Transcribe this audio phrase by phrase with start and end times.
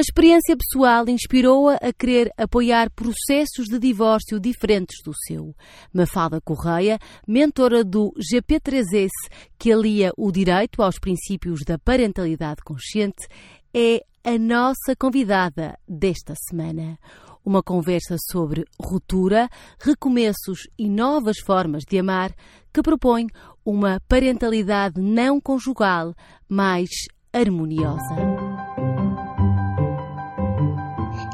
[0.00, 5.54] A experiência pessoal inspirou-a a querer apoiar processos de divórcio diferentes do seu.
[5.92, 9.10] Mafalda Correia, mentora do GP3S,
[9.58, 13.28] que alia o direito aos princípios da parentalidade consciente,
[13.74, 16.98] é a nossa convidada desta semana.
[17.44, 22.32] Uma conversa sobre ruptura, recomeços e novas formas de amar
[22.72, 23.26] que propõe
[23.62, 26.14] uma parentalidade não conjugal
[26.48, 26.88] mais
[27.34, 28.49] harmoniosa.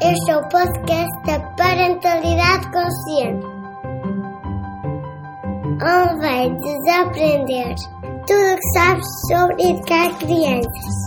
[0.09, 3.45] Este é o podcast da Parentalidade Consciente,
[5.83, 7.75] onde vai desaprender
[8.25, 11.07] tudo o que sabes sobre educar crianças.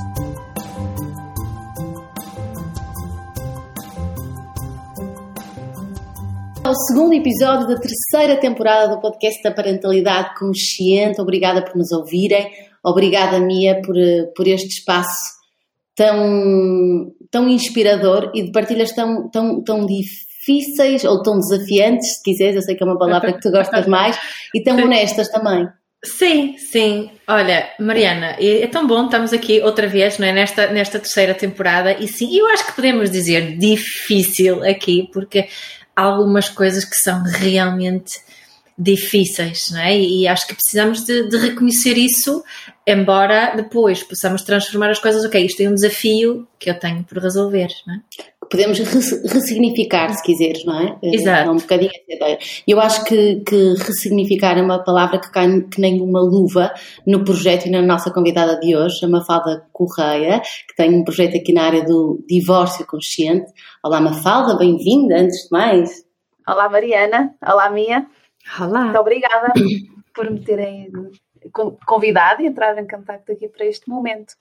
[6.68, 11.22] o segundo episódio da terceira temporada do podcast da Parentalidade Consciente.
[11.22, 12.52] Obrigada por nos ouvirem.
[12.84, 13.96] Obrigada, Mia, por,
[14.36, 15.39] por este espaço
[16.00, 22.56] tão, tão inspirador e de partilhas tão, tão, tão difíceis ou tão desafiantes, se quiseres.
[22.56, 24.18] Eu sei que é uma palavra que tu gostas mais
[24.56, 25.68] e tão honestas também.
[26.02, 27.10] Sim, sim.
[27.28, 30.32] Olha, Mariana, é tão bom, estamos aqui outra vez, não é?
[30.32, 35.50] Nesta, nesta terceira temporada, e sim, eu acho que podemos dizer difícil aqui, porque
[35.94, 38.14] algumas coisas que são realmente
[38.80, 40.00] difíceis, não é?
[40.00, 42.42] E acho que precisamos de, de, reconhecer isso,
[42.88, 45.26] embora depois possamos transformar as coisas.
[45.26, 48.02] Ok, isto é um desafio que eu tenho por resolver, não é?
[48.50, 50.98] Podemos ressignificar, se quiseres, não é?
[51.04, 51.50] Exato.
[51.50, 52.40] É um bocadinho essa ideia.
[52.68, 56.74] Eu acho que, que ressignificar é uma palavra que cai que nem uma luva
[57.06, 61.38] no projeto e na nossa convidada de hoje, a Mafalda Correia, que tem um projeto
[61.38, 63.52] aqui na área do divórcio consciente.
[63.84, 65.92] Olá, Mafalda, bem-vinda, antes de mais.
[66.48, 67.36] Olá, Mariana.
[67.46, 68.08] Olá, Mia.
[68.60, 68.86] Olá.
[68.86, 69.54] Muito obrigada
[70.14, 70.92] por me terem
[71.86, 74.34] convidado e entrar em contato aqui para este momento.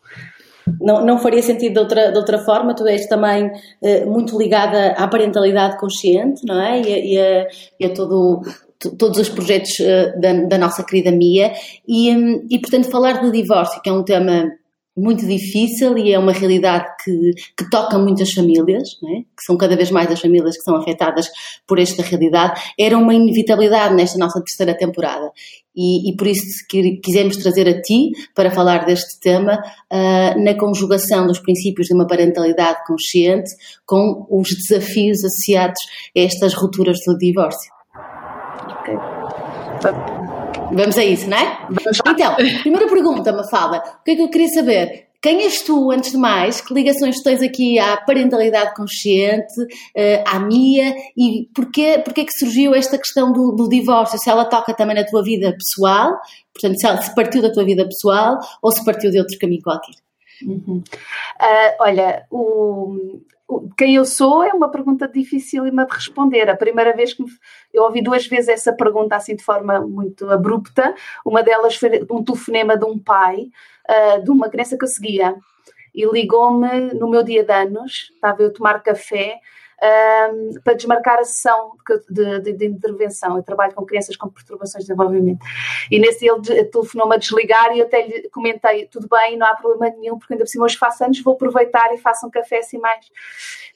[0.80, 3.50] Não, não faria sentido de outra, de outra forma, tu és também
[3.82, 6.80] eh, muito ligada à parentalidade consciente, não é?
[6.80, 7.48] E a, e a,
[7.80, 8.42] e a todo,
[8.98, 11.52] todos os projetos uh, da, da, nossa querida Mia
[11.86, 14.50] e, um, e, portanto, falar do divórcio, que é um tema
[14.98, 19.20] muito difícil e é uma realidade que, que toca muitas famílias, é?
[19.20, 21.28] que são cada vez mais as famílias que são afetadas
[21.66, 25.30] por esta realidade, era uma inevitabilidade nesta nossa terceira temporada.
[25.76, 30.54] E, e por isso que quisemos trazer a ti para falar deste tema uh, na
[30.58, 33.50] conjugação dos princípios de uma parentalidade consciente
[33.86, 35.80] com os desafios associados
[36.16, 37.70] a estas rupturas do divórcio.
[38.70, 40.17] Ok.
[40.72, 41.66] Vamos a isso, não é?
[42.06, 43.78] Então, primeira pergunta, Mafalda.
[44.00, 45.08] O que é que eu queria saber?
[45.20, 46.60] Quem és tu, antes de mais?
[46.60, 49.54] Que ligações tens aqui à parentalidade consciente,
[49.96, 50.94] eh, à Mia?
[51.16, 54.18] E porquê, porquê que surgiu esta questão do, do, divórcio?
[54.18, 56.12] Se ela toca também na tua vida pessoal,
[56.54, 59.62] portanto, se, ela, se partiu da tua vida pessoal ou se partiu de outro caminho
[59.62, 59.94] qualquer?
[60.46, 60.84] Uhum.
[61.40, 63.20] Uh, olha, o,
[63.76, 66.50] quem eu sou é uma pergunta dificílima de responder.
[66.50, 67.30] A primeira vez que me,
[67.72, 70.94] eu ouvi duas vezes essa pergunta assim de forma muito abrupta,
[71.24, 73.48] uma delas foi um telefonema de um pai
[73.88, 75.34] uh, de uma criança que eu seguia.
[75.94, 79.40] E ligou-me no meu dia de anos, estava eu a tomar café
[79.80, 81.72] um, para desmarcar a sessão
[82.10, 83.36] de, de, de, intervenção.
[83.36, 85.44] Eu trabalho com crianças com perturbações de desenvolvimento.
[85.90, 89.54] E nesse ele telefonou-me a desligar e eu até lhe comentei: tudo bem, não há
[89.54, 92.58] problema nenhum, porque ainda por cima hoje faço anos, vou aproveitar e faço um café
[92.58, 93.06] assim mais.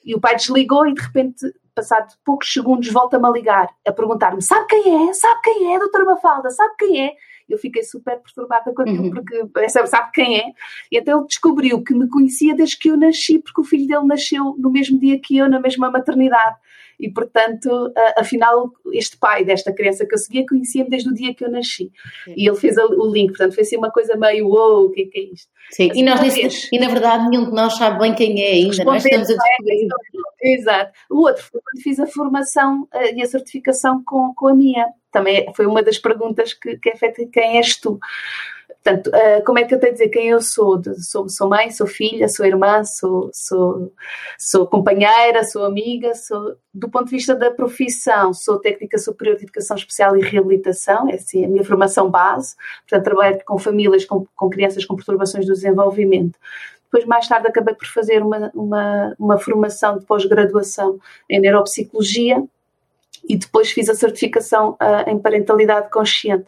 [0.03, 4.41] E o pai desligou e de repente, passado poucos segundos, volta-me a ligar, a perguntar-me:
[4.41, 5.13] sabe quem é?
[5.13, 6.49] Sabe quem é, doutora Mafalda?
[6.49, 7.13] Sabe quem é?
[7.49, 9.11] Eu fiquei super perturbada com aquilo, uhum.
[9.11, 10.45] porque sabe quem é.
[10.91, 14.05] E então ele descobriu que me conhecia desde que eu nasci, porque o filho dele
[14.05, 16.57] nasceu no mesmo dia que eu, na mesma maternidade.
[16.99, 21.43] E, portanto, afinal, este pai desta criança que eu seguia conhecia-me desde o dia que
[21.43, 21.91] eu nasci.
[22.23, 22.33] Sim.
[22.37, 25.01] E ele fez o link, portanto, foi assim uma coisa meio, uou, wow, o que
[25.01, 25.49] é, que é isto?
[25.71, 28.83] Sim, assim, e, nós e na verdade nenhum de nós sabe bem quem é ainda,
[28.83, 29.87] nós estamos a descobrir.
[30.41, 30.91] Exato.
[31.09, 34.87] O outro foi quando fiz a formação uh, e a certificação com, com a minha.
[35.13, 37.99] Também foi uma das perguntas que, que é feita: quem és tu?
[38.83, 40.81] Portanto, uh, como é que eu tenho a dizer quem eu sou?
[40.97, 43.93] Sou, sou mãe, sou filha, sou irmã, sou, sou,
[44.37, 49.43] sou companheira, sou amiga, sou, do ponto de vista da profissão, sou técnica superior de
[49.43, 54.27] educação especial e reabilitação, é assim a minha formação base, portanto trabalho com famílias com,
[54.35, 56.37] com crianças com perturbações do desenvolvimento.
[56.91, 60.99] Depois, mais tarde, acabei por fazer uma, uma, uma formação de pós-graduação
[61.29, 62.43] em neuropsicologia
[63.27, 66.45] e depois fiz a certificação uh, em parentalidade consciente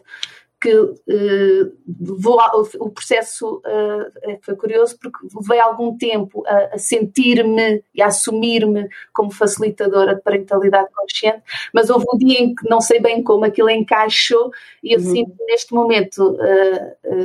[0.58, 2.40] que uh, levou
[2.80, 8.88] o processo uh, foi curioso porque levei algum tempo a, a sentir-me e a assumir-me
[9.12, 11.42] como facilitadora de parentalidade consciente,
[11.74, 14.50] mas houve um dia em que não sei bem como aquilo encaixou
[14.82, 15.12] e eu uhum.
[15.12, 16.38] sinto neste momento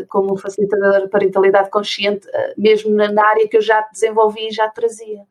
[0.09, 2.27] como facilitadora de parentalidade consciente,
[2.57, 5.21] mesmo na, na, área que eu já desenvolvi e já trazia.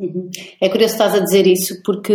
[0.00, 0.30] Uhum.
[0.62, 2.14] É curioso estás a dizer isso porque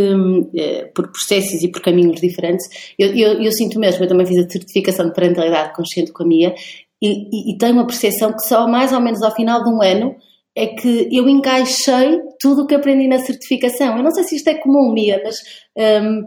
[0.57, 2.65] eh, por processos e por caminhos diferentes.
[2.97, 6.25] Eu, eu, eu, sinto mesmo, eu também fiz a certificação de parentalidade consciente com a
[6.25, 6.55] Mia
[6.99, 9.83] e, e, e tenho uma percepção que só mais ou menos ao final de um
[9.83, 10.15] ano
[10.55, 13.97] é que eu encaixei tudo o que aprendi na certificação.
[13.97, 15.38] Eu não sei se isto é comum, Mia, mas
[15.77, 16.25] um,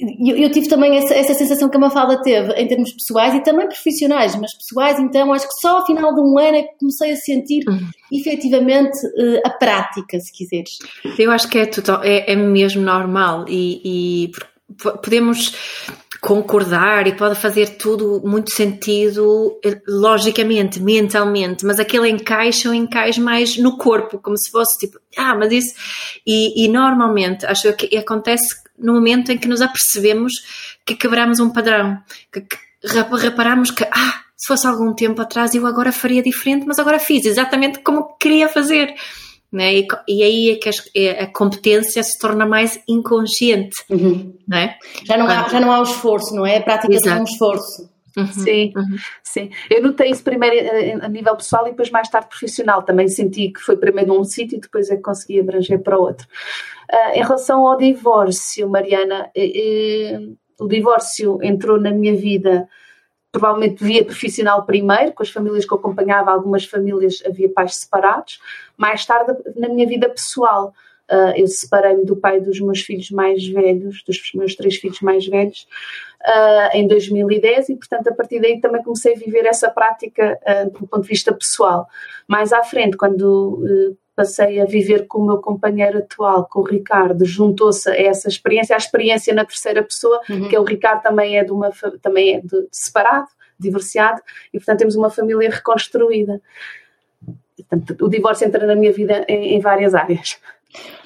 [0.00, 3.42] eu, eu, tive também essa, essa, sensação que a Mafalda teve em termos pessoais e
[3.42, 6.78] também profissionais, mas pessoais, então acho que só ao final de um ano é que
[6.78, 7.88] comecei a sentir uhum.
[8.12, 10.78] efetivamente uh, a prática, se quiseres.
[11.18, 14.30] Eu acho que é, total, é, é mesmo normal e, e
[15.02, 15.54] podemos
[16.20, 19.58] concordar e pode fazer tudo muito sentido
[19.88, 25.34] logicamente, mentalmente, mas aquele encaixa ou encaixa mais no corpo, como se fosse tipo, ah,
[25.34, 25.74] mas isso.
[26.26, 30.32] E, e normalmente acho que acontece no momento em que nos apercebemos
[30.84, 31.98] que quebramos um padrão,
[32.32, 32.56] que, que
[33.18, 37.24] reparamos que, ah, se fosse algum tempo atrás eu agora faria diferente, mas agora fiz
[37.26, 38.94] exatamente como queria fazer.
[39.52, 39.78] Né?
[39.78, 43.76] E, e aí é que a, é, a, competência se torna mais inconsciente.
[43.90, 44.32] Uhum.
[44.46, 44.76] Né?
[45.04, 46.58] Já, não há, já não há o esforço, não é?
[46.58, 47.18] A prática Exato.
[47.18, 47.90] é um esforço.
[48.20, 48.96] Uhum, sim, uhum.
[49.22, 49.50] sim.
[49.68, 52.82] Eu notei isso primeiro eh, a nível pessoal e depois mais tarde profissional.
[52.82, 56.26] Também senti que foi primeiro num sítio e depois é que consegui abranger para outro.
[56.92, 60.20] Uh, em relação ao divórcio, Mariana, eh, eh,
[60.58, 62.68] o divórcio entrou na minha vida
[63.32, 68.40] provavelmente via profissional primeiro, com as famílias que eu acompanhava, algumas famílias havia pais separados.
[68.76, 70.74] Mais tarde, na minha vida pessoal,
[71.10, 75.26] uh, eu separei-me do pai dos meus filhos mais velhos, dos meus três filhos mais
[75.26, 75.66] velhos,
[76.26, 80.70] uh, em 2010 e, portanto, a partir daí também comecei a viver essa prática uh,
[80.70, 81.86] do ponto de vista pessoal.
[82.26, 87.24] Mais à frente, quando passei a viver com o meu companheiro atual, com o Ricardo,
[87.24, 90.48] juntou-se a essa experiência, a experiência na terceira pessoa, uhum.
[90.48, 91.70] que é o Ricardo também é de uma
[92.02, 93.28] também é de, separado,
[93.58, 94.20] divorciado,
[94.52, 96.40] e portanto temos uma família reconstruída.
[97.56, 100.38] Portanto, o divórcio entra na minha vida em, em várias áreas.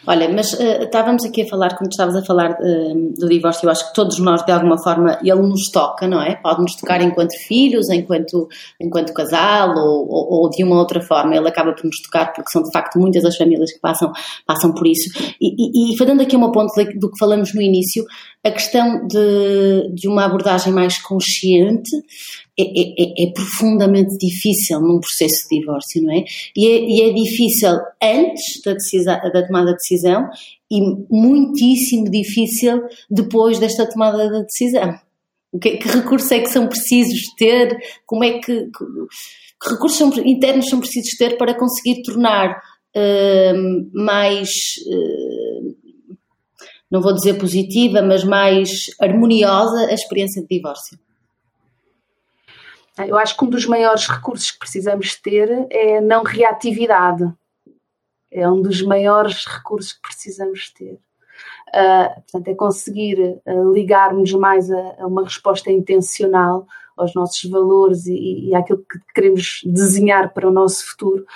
[0.07, 3.71] Olha, mas uh, estávamos aqui a falar, quando estavas a falar uh, do divórcio, eu
[3.71, 6.37] acho que todos nós, de alguma forma, ele nos toca, não é?
[6.37, 8.47] Pode-nos tocar enquanto filhos, enquanto,
[8.79, 11.35] enquanto casal ou, ou, ou, de uma outra forma.
[11.35, 14.13] Ele acaba por nos tocar porque são, de facto, muitas as famílias que passam,
[14.47, 15.09] passam por isso.
[15.41, 18.05] E, e, e fazendo aqui uma ponto do que falamos no início,
[18.45, 21.91] a questão de, de uma abordagem mais consciente
[22.59, 26.25] é, é, é, é, profundamente difícil num processo de divórcio, não é?
[26.55, 27.71] E é, e é difícil
[28.03, 30.29] antes da, decisão, da tomada de decisão
[30.71, 30.81] e
[31.11, 34.95] muitíssimo difícil depois desta tomada de decisão.
[35.61, 37.79] Que, que recursos é que são precisos ter?
[38.05, 38.85] Como é que, que,
[39.63, 42.61] que recursos são, internos são precisos ter para conseguir tornar
[42.95, 44.49] uh, mais
[44.87, 45.34] uh,
[46.95, 50.97] não vou dizer positiva, mas mais harmoniosa a experiência de divórcio?
[52.97, 57.29] Eu acho que um dos maiores recursos que precisamos ter é a não reatividade.
[58.31, 60.97] É um dos maiores recursos que precisamos ter.
[61.75, 66.65] Uh, portanto, é conseguir uh, ligarmos mais a, a, uma resposta intencional
[66.97, 71.27] aos nossos valores e, e àquilo que queremos desenhar para o nosso futuro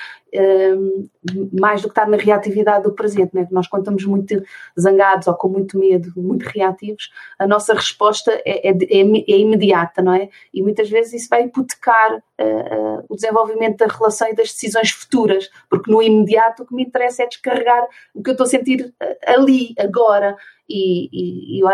[1.58, 3.34] mais do que estar na reatividade do presente.
[3.34, 3.46] Né?
[3.50, 4.42] Nós, quando estamos muito
[4.78, 10.02] zangados ou com muito medo, muito reativos, a nossa resposta é, é, é, é imediata,
[10.02, 10.28] não é?
[10.52, 14.90] E muitas vezes isso vai hipotecar uh, uh, o desenvolvimento da relação e das decisões
[14.90, 18.50] futuras, porque no imediato o que me interessa é descarregar o que eu estou a
[18.50, 20.36] sentir ah, ali, agora.
[20.68, 21.64] E, e, e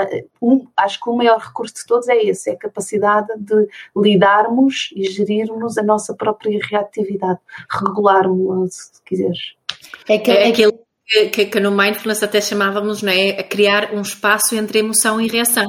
[0.41, 4.91] um, acho que o maior recurso de todos é esse, é a capacidade de lidarmos
[4.95, 9.39] e gerirmos a nossa própria reatividade, regularmos, se quiseres.
[10.09, 10.73] É, que, é, é aquilo
[11.07, 13.31] que, que, que, no Mindfulness até chamávamos, não é?
[13.31, 15.67] A criar um espaço entre emoção e reação.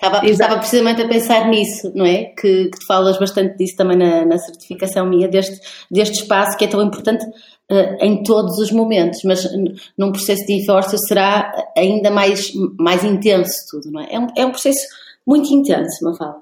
[0.00, 2.26] Estava, estava precisamente a pensar nisso, não é?
[2.26, 5.60] Que, que tu falas bastante disso também na, na certificação minha, deste,
[5.90, 9.44] deste espaço que é tão importante uh, em todos os momentos, mas
[9.96, 14.08] num processo de divórcio será ainda mais, mais intenso tudo, não é?
[14.12, 14.86] É um, é um processo
[15.26, 16.36] muito intenso, não fala?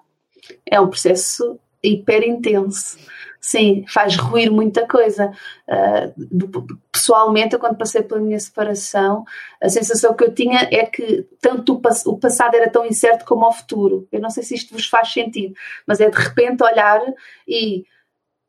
[0.71, 2.99] É um processo hiper intenso
[3.47, 5.31] sim, faz ruir muita coisa.
[5.69, 9.25] Uh, pessoalmente, eu, quando passei pela minha separação,
[9.63, 13.25] a sensação que eu tinha é que tanto o, pass o, passado era tão incerto
[13.25, 14.09] como o futuro.
[14.11, 15.55] Eu não sei se isto vos faz sentido,
[15.87, 17.01] mas é de repente olhar
[17.47, 17.85] e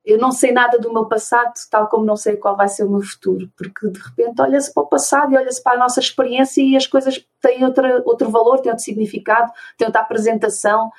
[0.03, 2.89] eu não sei nada do meu passado, tal como não sei qual vai ser o
[2.89, 6.61] meu futuro, porque de repente olha-se para o passado e olha-se para a nossa experiência
[6.61, 10.89] e as coisas têm outra, outro valor, têm outro significado, têm outra apresentação.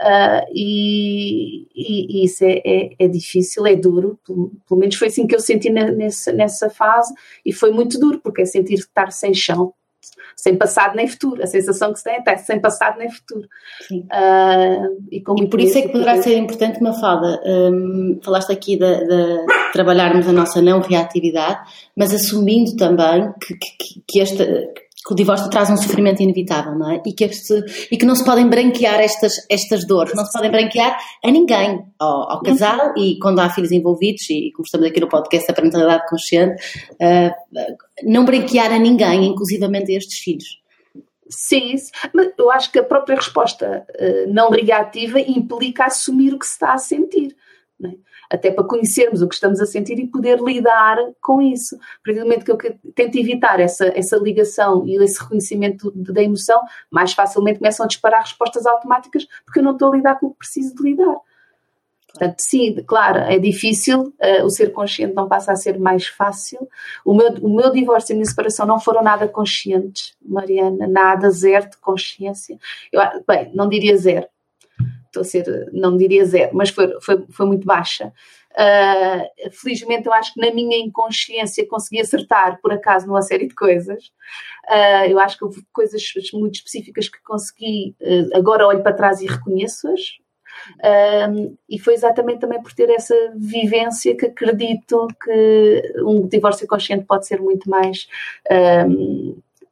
[0.00, 5.26] Uh, e, e, isso é, é, é, difícil, é duro, pelo, pelo, menos foi assim
[5.26, 7.12] que eu senti nessa, nessa fase,
[7.44, 9.74] e foi muito duro, porque é sentir estar sem chão,
[10.36, 11.42] sem passado nem futuro.
[11.42, 13.48] A sensação que se tem é sem passado nem futuro.
[13.90, 19.04] Uh, e, e, por isso é que poderá ser importante, Mafalda, um, falaste aqui de,
[19.04, 21.58] de, trabalharmos a nossa não reatividade,
[21.96, 24.44] mas assumindo também que, que, que esta
[25.08, 27.02] que o divórcio traz um sofrimento inevitável, não é?
[27.06, 27.24] E que,
[27.90, 31.82] e que não se podem branquear estas, estas dores, não se podem branquear a ninguém,
[31.98, 35.54] ao, ao casal e quando há filhos envolvidos, e como estamos aqui no podcast da
[35.54, 36.62] parentalidade consciente,
[36.92, 37.32] uh,
[38.04, 40.60] não branquear a ninguém, inclusivamente a estes filhos.
[41.30, 41.74] Sim,
[42.12, 46.52] mas eu acho que a própria resposta uh, não reativa implica assumir o que se
[46.52, 47.34] está a sentir.
[47.82, 47.88] É?
[48.30, 51.76] Até para conhecermos o que estamos a sentir e poder lidar com isso.
[51.76, 56.22] A partir do momento que eu tento evitar essa, essa ligação e esse reconhecimento da
[56.22, 60.26] emoção, mais facilmente começam a disparar respostas automáticas porque eu não estou a lidar com
[60.26, 61.16] o que preciso de lidar.
[62.18, 66.66] Portanto, sim, claro, é difícil, uh, o ser consciente não passa a ser mais fácil.
[67.04, 71.30] O meu, o meu divórcio e a minha separação não foram nada conscientes, Mariana, nada,
[71.30, 72.58] zero de consciência.
[72.90, 74.26] Eu, bem, não diria zero,
[75.08, 78.12] estou a ser, não diria zero, mas foi, foi, foi muito baixa.
[78.52, 83.54] Uh, felizmente, eu acho que na minha inconsciência consegui acertar, por acaso, numa série de
[83.54, 84.06] coisas.
[84.68, 89.20] Uh, eu acho que houve coisas muito específicas que consegui, uh, agora olho para trás
[89.20, 90.18] e reconheço-as.
[91.68, 97.26] e foi exatamente também por ter essa vivência que acredito que um divórcio consciente pode
[97.26, 98.08] ser muito mais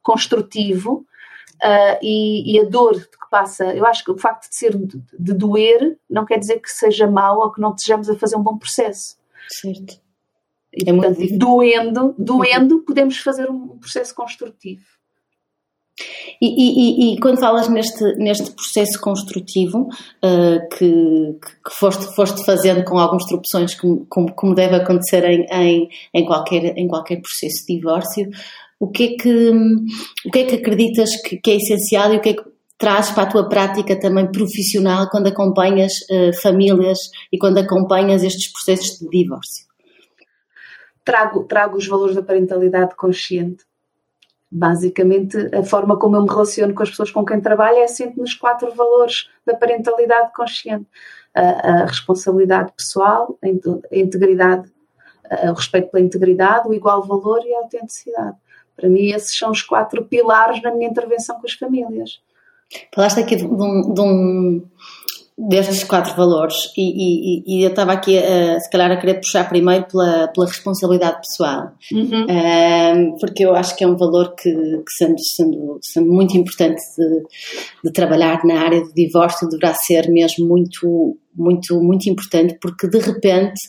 [0.01, 1.05] construtivo
[1.63, 5.01] Uh, e, e, a dor que passa, eu acho que o facto de ser de,
[5.17, 8.43] de, doer não quer dizer que seja mau ou que não estejamos a fazer um
[8.43, 9.17] bom processo.
[9.49, 9.99] Certo.
[10.71, 14.85] E, é portanto, doendo, doendo, podemos fazer um processo construtivo.
[16.39, 19.89] E, e, e, quando falas neste, neste processo construtivo
[20.23, 25.47] uh, que, que foste, foste fazendo com algumas tropeções, como, como, como deve acontecer em,
[25.51, 28.29] em, em, qualquer, em qualquer processo de divórcio,
[28.79, 29.49] o que é que,
[30.25, 32.43] o que, é que acreditas que, que é essencial e o que é que
[32.77, 36.99] trazes para a tua prática também profissional quando acompanhas uh, famílias
[37.31, 39.65] e quando acompanhas estes processos de divórcio?
[41.03, 43.65] Trago, trago os valores da parentalidade consciente.
[44.49, 48.21] Basicamente, a forma como eu me relaciono com as pessoas com quem trabalho é sempre
[48.21, 50.85] nos quatro valores da parentalidade consciente:
[51.33, 53.47] a, a responsabilidade pessoal, a
[53.91, 54.71] integridade,
[55.49, 58.37] o respeito pela integridade, o igual valor e a autenticidade.
[58.77, 62.21] Para mim, esses são os quatro pilares na minha intervenção com as famílias.
[62.93, 64.61] Falaste aqui de um, de um
[65.37, 69.47] destes quatro valores e, e, e, eu estava aqui a, se calhar a querer puxar
[69.47, 72.25] primeiro pela, pela responsabilidade pessoal uhum.
[72.25, 76.81] um, porque eu acho que é um valor que, que sendo, sendo, sendo, muito importante
[76.97, 77.23] de,
[77.83, 82.97] de, trabalhar na área do divórcio deverá ser mesmo muito muito muito importante porque de
[82.97, 83.61] repente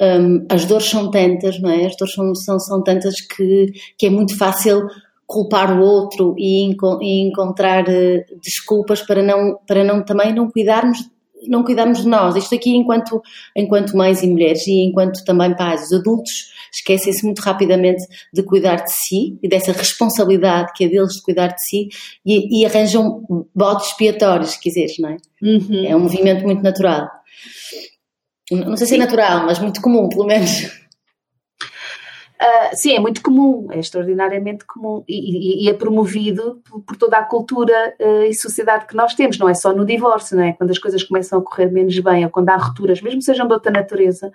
[0.00, 1.86] um, as dores são tantas, não é?
[1.86, 4.86] As dores são, são, são tantas que, que é muito fácil
[5.26, 6.70] culpar o outro e,
[7.02, 10.98] e encontrar uh, desculpas para não, para não também não cuidarmos
[11.46, 12.34] não cuidarmos de nós.
[12.34, 13.22] Isto aqui enquanto,
[13.56, 18.76] enquanto mães e mulheres e enquanto também pais, os adultos esquecem-se muito rapidamente de cuidar
[18.76, 21.88] de si e dessa responsabilidade que é deles de cuidar de si
[22.26, 23.22] e, e arranjam
[23.54, 25.16] botes expiatórios, se quiseres, não é?
[25.40, 25.84] Uhum.
[25.86, 27.08] É um movimento muito natural.
[28.50, 30.64] Não sei se é natural, mas muito comum, pelo menos.
[32.40, 36.96] Uh, sim, é muito comum, é extraordinariamente comum e, e, e é promovido por, por,
[36.96, 40.44] toda a cultura uh, e sociedade que nós temos, não é só no divórcio, não
[40.44, 40.52] é?
[40.52, 43.52] Quando as coisas começam a correr menos bem ou quando há rupturas, mesmo sejam de
[43.52, 44.30] outra natureza,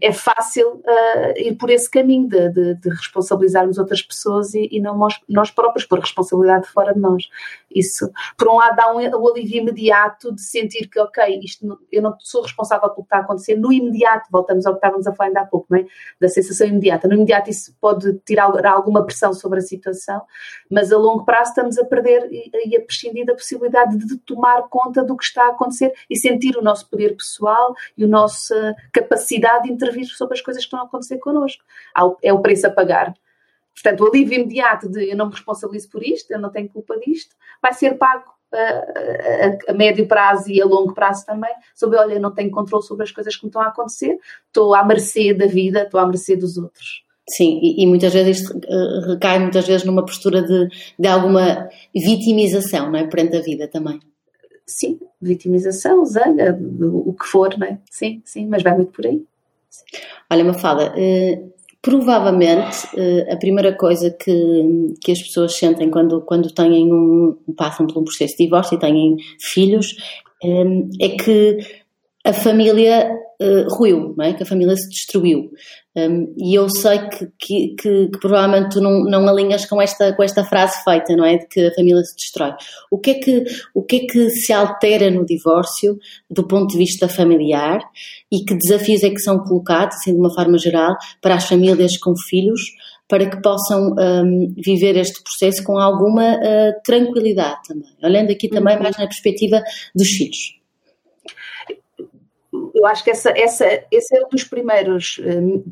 [0.00, 4.80] é fácil uh, ir por esse caminho de, de, de responsabilizarmos outras pessoas e, e,
[4.80, 7.30] não nós, nós próprios, por responsabilidade fora de nós.
[7.74, 12.02] Isso, por um lado, dá um, um alívio imediato de sentir que, ok, isto, eu
[12.02, 15.14] não sou responsável pelo que está a acontecer, no imediato, voltamos ao que estávamos a
[15.14, 15.86] falar ainda há pouco, não é?
[16.20, 17.06] da sensação imediata.
[17.06, 20.22] No imediato, isso pode tirar alguma pressão sobre a situação,
[20.70, 24.62] mas a longo prazo estamos a perder e, e a prescindir da possibilidade de tomar
[24.68, 28.74] conta do que está a acontecer e sentir o nosso poder pessoal e a nossa
[28.92, 31.62] capacidade de intervir sobre as coisas que estão a acontecer connosco.
[32.22, 33.14] É o preço a pagar.
[33.82, 36.98] Portanto, o alívio imediato de eu não me responsabilizo por isto, eu não tenho culpa
[36.98, 41.98] disto, vai ser pago a, a, a, médio prazo e a longo prazo também, sobre,
[41.98, 44.84] olha, eu não tenho controle sobre as coisas que me estão a acontecer, estou à
[44.84, 47.04] mercê da vida, estou à mercê dos outros.
[47.28, 48.58] Sim, e, e muitas vezes isto
[49.06, 50.68] recai muitas vezes numa postura de,
[50.98, 53.06] de alguma vitimização, não é?
[53.06, 54.00] Perante a vida também.
[54.66, 57.78] Sim, vitimização, zanga, o que for, não é?
[57.90, 59.22] Sim, sim, mas vai muito por aí.
[60.30, 61.52] Olha, Mafalda, uh,
[61.88, 67.86] provavelmente uh, a primeira coisa que, que as pessoas sentem quando, quando têm um, passam
[67.86, 69.96] por um processo de divórcio e têm filhos
[70.44, 70.64] eh,
[71.00, 71.58] é que
[72.26, 74.34] a família uh, ruiu, não é?
[74.34, 75.50] que a família se destruiu.
[75.98, 80.12] Um, e eu sei que, que, que, que, provavelmente tu não, não alinhas com esta,
[80.12, 81.38] com esta frase feita, não é?
[81.38, 82.52] De que a família se destrói.
[82.90, 85.98] O que, é que, o que é que se altera no divórcio
[86.30, 87.80] do ponto de vista familiar
[88.30, 91.96] e que desafios é que são colocados, assim de uma forma geral, para as famílias
[91.98, 92.60] com filhos,
[93.08, 98.76] para que possam um, viver este processo com alguma uh, tranquilidade também, olhando aqui também
[98.76, 98.82] uhum.
[98.82, 99.62] mais na perspectiva
[99.94, 100.58] dos filhos
[102.74, 105.64] eu acho que essa, essa, esse é um dos primeiros um,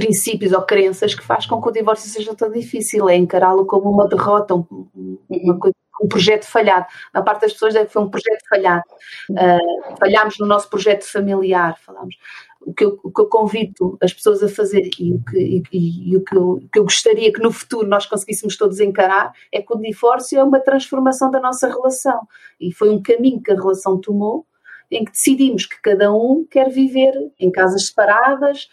[0.00, 3.90] princípios ou crenças que faz com que o divórcio seja tão difícil, é encará-lo como
[3.90, 6.86] uma derrota, um, uma coisa, um projeto falhado.
[7.12, 8.84] Na parte das pessoas é que foi um projeto falhado.
[9.30, 12.14] Uh, falhámos no nosso projeto familiar, falamos.
[12.62, 16.10] O que, eu, o que eu convido as pessoas a fazer e o, que, e,
[16.12, 19.62] e o que, eu, que eu gostaria que no futuro nós conseguíssemos todos encarar é
[19.62, 22.20] que o divórcio é uma transformação da nossa relação.
[22.60, 24.46] E foi um caminho que a relação tomou
[24.90, 28.68] em que decidimos que cada um quer viver em casas separadas,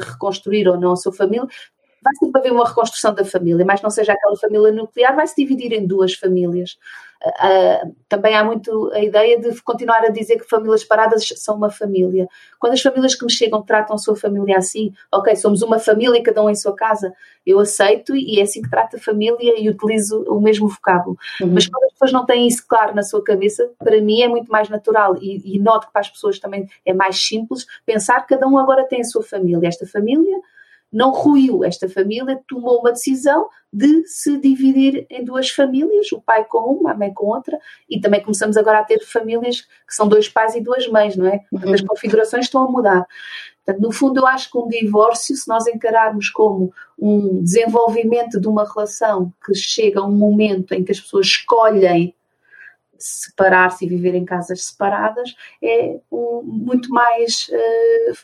[0.00, 1.46] reconstruir ou não a sua família.
[2.08, 5.36] Vai sempre haver uma reconstrução da família, mas não seja aquela família nuclear, vai se
[5.36, 6.78] dividir em duas famílias.
[7.20, 11.68] Uh, também há muito a ideia de continuar a dizer que famílias paradas são uma
[11.68, 12.28] família.
[12.60, 16.22] Quando as famílias que me chegam tratam a sua família assim, ok, somos uma família,
[16.22, 17.12] cada um em sua casa,
[17.44, 21.18] eu aceito e é assim que trato a família e utilizo o mesmo vocábulo.
[21.40, 21.50] Uhum.
[21.52, 24.50] Mas quando as pessoas não têm isso claro na sua cabeça, para mim é muito
[24.50, 28.34] mais natural e, e noto que para as pessoas também é mais simples pensar que
[28.34, 29.66] cada um agora tem a sua família.
[29.66, 30.38] Esta família
[30.92, 31.64] não ruiu.
[31.64, 36.92] Esta família tomou uma decisão de se dividir em duas famílias, o pai com uma,
[36.92, 40.54] a mãe com outra, e também começamos agora a ter famílias que são dois pais
[40.54, 41.40] e duas mães, não é?
[41.52, 41.74] Uhum.
[41.74, 43.06] As configurações estão a mudar.
[43.64, 48.48] Portanto, no fundo, eu acho que um divórcio, se nós encararmos como um desenvolvimento de
[48.48, 52.14] uma relação que chega a um momento em que as pessoas escolhem
[52.98, 57.48] separar-se e viver em casas separadas, é um, muito mais.
[57.48, 58.18] Uh,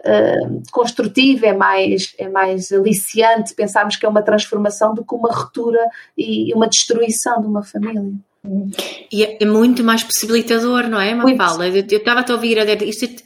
[0.00, 5.32] uh, construtivo, é mais, é mais aliciante pensarmos que é uma transformação do que uma
[5.32, 5.86] ruptura
[6.16, 8.12] e uma destruição de uma família.
[9.10, 11.66] E é, é muito mais possibilitador, não é, Mafalda?
[11.66, 13.24] Eu estava a ouvir isto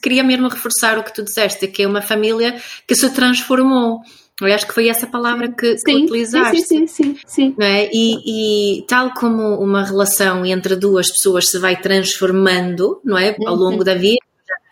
[0.00, 4.00] queria mesmo reforçar o que tu disseste, que é uma família que se transformou.
[4.40, 6.62] Eu acho que foi essa palavra que, sim, que utilizaste.
[6.62, 7.18] Sim, sim, sim.
[7.26, 7.54] sim.
[7.60, 7.90] É?
[7.92, 13.36] E, e, tal como uma relação entre duas pessoas se vai transformando, não é?
[13.46, 13.84] Ao longo uhum.
[13.84, 14.18] da vida,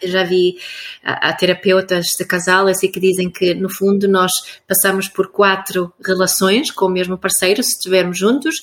[0.02, 0.56] já vi
[1.02, 4.30] a, terapeutas de casal assim que dizem que no fundo nós
[4.66, 8.56] passamos por quatro relações com o mesmo parceiro se estivermos juntos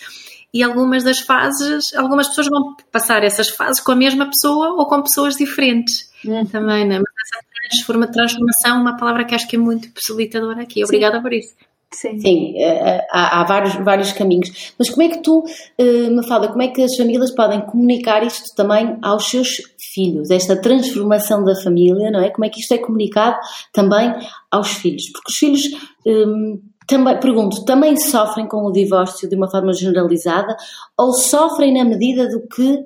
[0.53, 4.87] e algumas das fases, algumas pessoas vão passar essas fases com a mesma pessoa ou
[4.87, 6.45] com pessoas diferentes uhum.
[6.45, 6.99] também, né?
[6.99, 10.83] Mas essa transformação é uma palavra que acho que é muito possibilitadora aqui.
[10.83, 11.21] Obrigada Sim.
[11.21, 11.53] por isso.
[11.93, 14.73] Sim, Sim eh, eh, há, há, vários, vários caminhos.
[14.77, 15.43] Mas como é que tu,
[15.77, 19.61] eh, me fala, como é que as famílias podem comunicar isto também aos seus
[19.93, 20.29] filhos?
[20.29, 22.29] Esta transformação da família, não é?
[22.29, 23.37] Como é que isto é comunicado
[23.73, 24.13] também
[24.51, 25.09] aos filhos?
[25.13, 25.61] Porque os filhos,
[26.05, 30.55] hum, também, pergunto, também sofrem com o divórcio de uma forma generalizada
[30.97, 32.83] ou sofrem na medida do que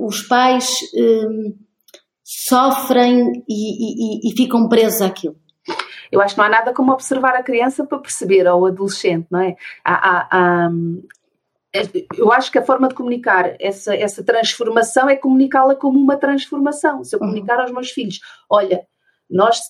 [0.00, 1.54] os pais hum,
[2.24, 5.36] sofrem e, e, e ficam presos àquilo?
[6.10, 9.26] Eu acho que não há nada como observar a criança para perceber, ou o adolescente,
[9.30, 9.56] não é?
[9.84, 10.70] Há, há, há,
[12.16, 17.04] eu acho que a forma de comunicar essa, essa transformação é comunicá-la como uma transformação.
[17.04, 17.28] Se eu uhum.
[17.28, 18.86] comunicar aos meus filhos, olha,
[19.28, 19.60] nós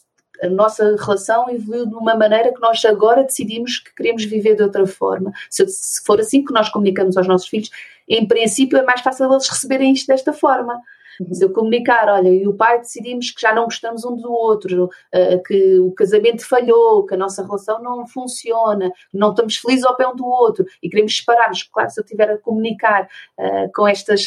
[0.43, 4.63] a nossa relação evoluiu de uma maneira que nós agora decidimos que queremos viver de
[4.63, 5.33] outra forma.
[5.51, 7.71] Se, se for assim que nós comunicamos aos nossos filhos,
[8.09, 10.81] em princípio é mais fácil eles receberem isto desta forma.
[11.33, 14.85] Se eu comunicar, olha, e o pai decidimos que já não gostamos um do outro,
[14.85, 19.97] uh, que o casamento falhou, que a nossa relação não funciona, não estamos felizes ao
[19.97, 21.63] pé um do outro e queremos separar-nos.
[21.65, 24.25] Claro, se eu estiver a comunicar uh, com, estas,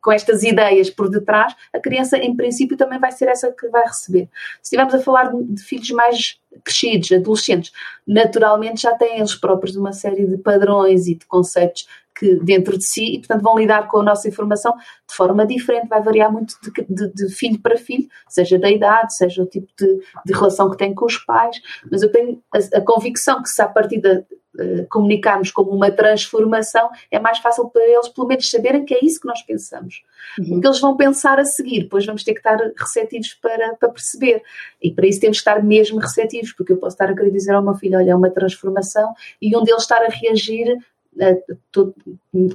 [0.00, 3.84] com estas ideias por detrás, a criança, em princípio, também vai ser essa que vai
[3.84, 4.28] receber.
[4.62, 7.72] Se estivermos a falar de, de filhos mais crescidos, adolescentes,
[8.06, 11.86] naturalmente já têm eles próprios uma série de padrões e de conceitos
[12.18, 15.88] que dentro de si e, portanto, vão lidar com a nossa informação de forma diferente,
[15.88, 19.68] vai variar muito de, de, de filho para filho, seja da idade, seja o tipo
[19.78, 21.56] de, de relação que tem com os pais,
[21.90, 24.18] mas eu tenho a, a convicção que se a partir da
[24.58, 29.04] uh, comunicarmos como uma transformação, é mais fácil para eles, pelo menos, saberem que é
[29.04, 30.02] isso que nós pensamos.
[30.38, 30.58] Uhum.
[30.58, 33.88] O que eles vão pensar a seguir, depois vamos ter que estar receptivos para, para
[33.90, 34.42] perceber.
[34.82, 37.54] E para isso temos que estar mesmo receptivos, porque eu posso estar a querer dizer
[37.54, 40.76] ao meu filho: olha, é uma transformação, e um deles estar a reagir
[41.18, 41.94] Estou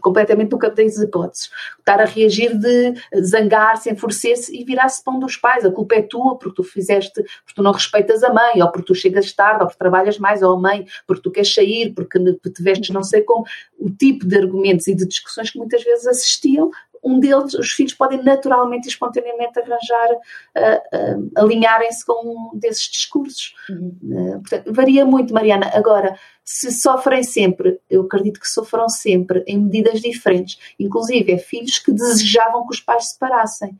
[0.01, 1.51] completamente no campo das hipóteses.
[1.79, 5.65] Estar a reagir de zangar-se, enfurecer-se e virar-se um dos pais.
[5.65, 8.87] A culpa é tua porque tu fizeste, porque tu não respeitas a mãe, ou porque
[8.87, 12.19] tu chegas tarde, ou porque trabalhas mais, ou a mãe, porque tu queres sair, porque
[12.19, 13.45] te vestes não sei como.
[13.77, 16.71] O tipo de argumentos e de discussões que muitas vezes assistiam
[17.03, 22.83] um deles, os filhos podem naturalmente e espontaneamente arranjar, uh, uh, alinharem-se com um desses
[22.83, 23.53] discursos.
[23.69, 23.97] Uhum.
[24.03, 25.69] Uh, portanto, varia muito, Mariana.
[25.73, 31.79] Agora, se sofrem sempre, eu acredito que sofram sempre, em medidas diferentes, inclusive é filhos
[31.79, 33.77] que desejavam que os pais se separassem.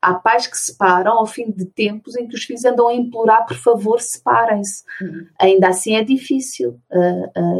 [0.00, 2.94] Há pais que se separam ao fim de tempos em que os filhos andam a
[2.94, 4.82] implorar, por favor, separem-se.
[5.00, 5.26] Uhum.
[5.38, 6.80] Ainda assim é difícil.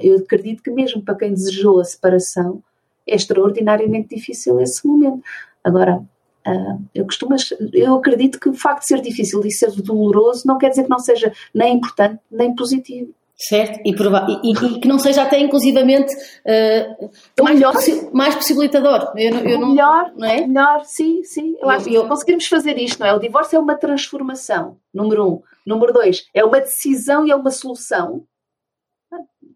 [0.02, 2.60] eu acredito que mesmo para quem desejou a separação,
[3.06, 5.22] é extraordinariamente difícil esse momento.
[5.64, 6.02] Agora,
[6.46, 7.34] uh, eu costumo,
[7.72, 10.90] eu acredito que o facto de ser difícil e ser doloroso não quer dizer que
[10.90, 13.14] não seja nem importante nem positivo.
[13.34, 17.10] Certo, e, e, e, que não seja até inclusivamente uh,
[17.42, 17.72] mais, melhor.
[17.72, 19.12] Possi mais possibilitador.
[19.16, 20.46] Eu, eu não, melhor, não é?
[20.46, 21.54] melhor, sim, sim.
[21.54, 23.14] Eu, eu acho que eu, conseguirmos fazer isto, não é?
[23.14, 25.42] O divórcio é uma transformação, número um.
[25.66, 28.24] Número dois, é uma decisão e é uma solução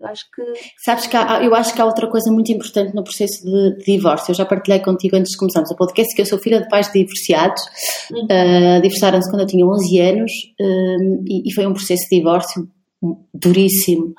[0.03, 0.43] acho que.
[0.85, 3.85] Sabes que há, eu acho que há outra coisa muito importante no processo de, de,
[3.85, 4.31] divórcio.
[4.31, 6.91] Eu já partilhei contigo antes de começarmos a podcast que eu sou filha de pais
[6.93, 7.63] divorciados.
[8.11, 8.25] Uhum.
[8.25, 12.69] Uh, divorciaram-se quando eu tinha 11 anos uh, e, e, foi um processo de divórcio
[13.35, 14.15] duríssimo,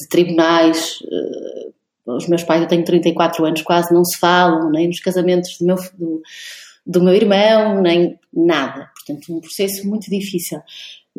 [0.00, 1.00] de tribunais.
[1.02, 1.70] Uh,
[2.06, 5.66] os meus pais, eu tenho 34 anos, quase não se falam, nem nos casamentos do
[5.66, 6.22] meu, do,
[6.86, 8.90] do meu irmão, nem nada.
[8.94, 10.60] Portanto, um processo muito difícil.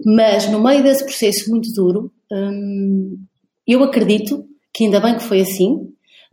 [0.06, 3.20] Mas no meio desse processo muito duro, hum,
[3.68, 5.74] eu acredito que ainda bem que foi assim,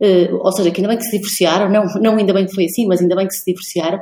[0.01, 2.65] uh, ou seja, que ainda bem que se divorciaram, não, não ainda bem que foi
[2.65, 4.01] assim, mas ainda bem que se divorciaram,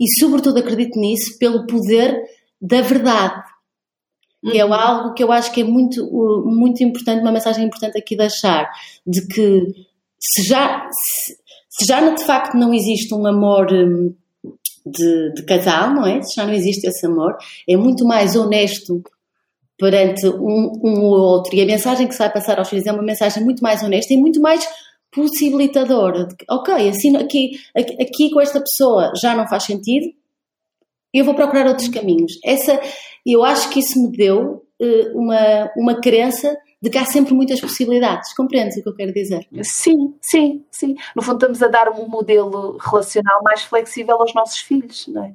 [0.00, 2.20] e sobretudo acredito nisso pelo poder
[2.60, 3.42] da verdade,
[4.50, 4.74] que é uhum.
[4.74, 6.04] algo que eu acho que é muito,
[6.44, 8.70] muito importante, uma mensagem importante aqui deixar,
[9.06, 9.62] de que
[10.20, 11.34] se já, se,
[11.68, 14.14] se já de facto não existe um amor hum,
[14.84, 16.22] de, de casal, não é?
[16.22, 17.36] Se já não existe esse amor,
[17.68, 19.02] é muito mais honesto
[19.78, 21.54] perante um, um ou outro.
[21.54, 24.12] E a mensagem que se vai passar aos filhos é uma mensagem muito mais honesta
[24.12, 24.66] e muito mais
[25.10, 26.28] possibilitadora.
[26.50, 30.12] Ok, assim, aqui, aqui, aqui com esta pessoa já não faz sentido,
[31.12, 32.32] eu vou procurar outros caminhos.
[32.44, 32.80] Essa,
[33.24, 37.60] eu acho que isso me deu uh, uma, uma crença de que há sempre muitas
[37.60, 38.34] possibilidades.
[38.34, 39.46] Compreendes o que eu quero dizer?
[39.62, 40.94] Sim, sim, sim.
[41.16, 45.32] No fundo, estamos a dar um modelo relacional mais flexível aos nossos filhos, não é?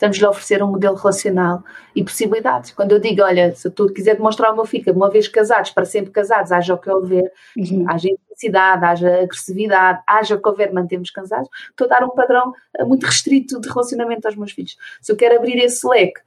[0.00, 1.62] Estamos-lhe a oferecer um modelo relacional
[1.94, 2.72] e possibilidades.
[2.72, 6.10] Quando eu digo, olha, se tu quiser demonstrar filho que uma vez casados, para sempre
[6.10, 7.84] casados, haja o que houver, uhum.
[7.86, 12.54] haja intensidade, haja agressividade, haja o que houver, mantemos casados, estou a dar um padrão
[12.78, 14.76] eh, muito restrito de relacionamento aos meus filhos.
[15.02, 16.20] Se eu quero abrir esse leque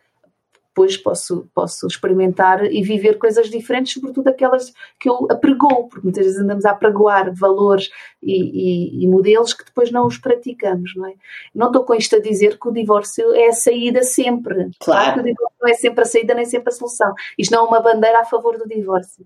[0.74, 6.26] depois posso, posso experimentar e viver coisas diferentes, sobretudo aquelas que eu apregou, porque muitas
[6.26, 11.06] vezes andamos a apregoar valores e, e, e, modelos que depois não os praticamos, não
[11.06, 11.14] é?
[11.54, 14.72] Não estou com isto a dizer que o divórcio é a saída sempre.
[14.80, 15.14] Claro.
[15.14, 17.14] Que o divórcio não é sempre a saída nem sempre a solução.
[17.38, 19.24] Isto não é uma bandeira a favor do divórcio.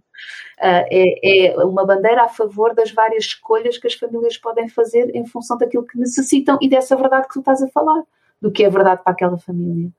[0.60, 5.16] Uh, é, é uma bandeira a favor das várias escolhas que as famílias podem fazer
[5.16, 8.04] em função daquilo que necessitam e dessa verdade que tu estás a falar,
[8.42, 9.90] do que é verdade para aquela família.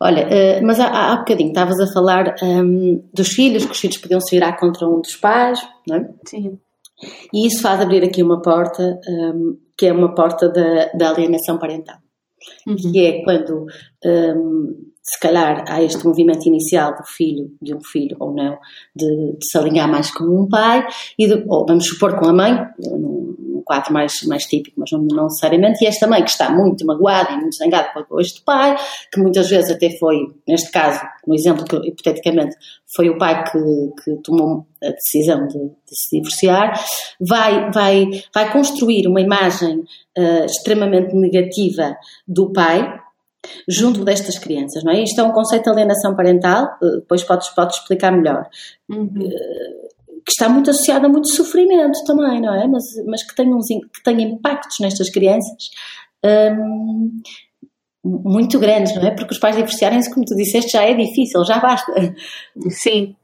[0.00, 3.98] Olha, uh, mas há, há bocadinho estavas a falar um, dos filhos, que os filhos
[3.98, 6.10] podiam se virar contra um dos pais, não é?
[6.26, 6.58] Sim.
[7.32, 11.58] E isso faz abrir aqui uma porta, um, que é uma porta da, da alienação
[11.58, 11.96] parental.
[12.66, 12.76] Uhum.
[12.76, 13.66] Que é quando
[14.04, 18.58] um, se calhar há este movimento inicial do filho, de um filho ou não,
[18.94, 20.86] de, de se alinhar mais com um pai,
[21.18, 22.54] e de, ou vamos supor com a mãe,
[23.70, 27.30] quadro mais, mais típico, mas não, não, necessariamente, e esta mãe que está muito magoada
[27.30, 28.76] e muito zangada com este pai,
[29.12, 30.16] que muitas vezes até foi,
[30.48, 32.56] neste caso, no exemplo que hipoteticamente
[32.92, 36.80] foi o pai que, que tomou a decisão de, de, se divorciar,
[37.20, 39.84] vai, vai, vai construir uma imagem
[40.18, 42.98] uh, extremamente negativa do pai,
[43.68, 45.00] junto destas crianças, não é?
[45.00, 48.46] Isto é um conceito de alienação parental, eh, depois podes, podes explicar melhor,
[48.86, 49.08] uhum.
[50.20, 52.66] Eh, que está muito associado a muito sofrimento também, não é?
[52.66, 55.70] Mas, mas que, tem uns, que tem impactos nestas crianças
[56.24, 57.20] hum,
[58.02, 59.10] muito grandes, não é?
[59.10, 61.92] Porque os pais divorciarem-se, como tu disseste, já é difícil, já basta.
[62.70, 63.14] Sim.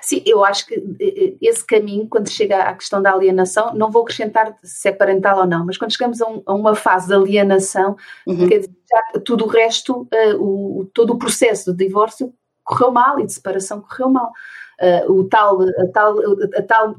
[0.00, 4.02] Sim, eu acho que eh, esse caminho, quando chega à questão da alienação, não vou
[4.02, 7.14] acrescentar se é parental ou não, mas quando chegamos a, um, a uma fase de
[7.14, 7.96] alienação,
[8.26, 8.48] uhum.
[8.48, 13.18] quer dizer, já tudo o resto, uh, o, todo o processo de divórcio correu mal
[13.18, 14.32] e de separação correu mal.
[14.80, 16.16] Uh, o tal, a, tal,
[16.54, 16.96] a tal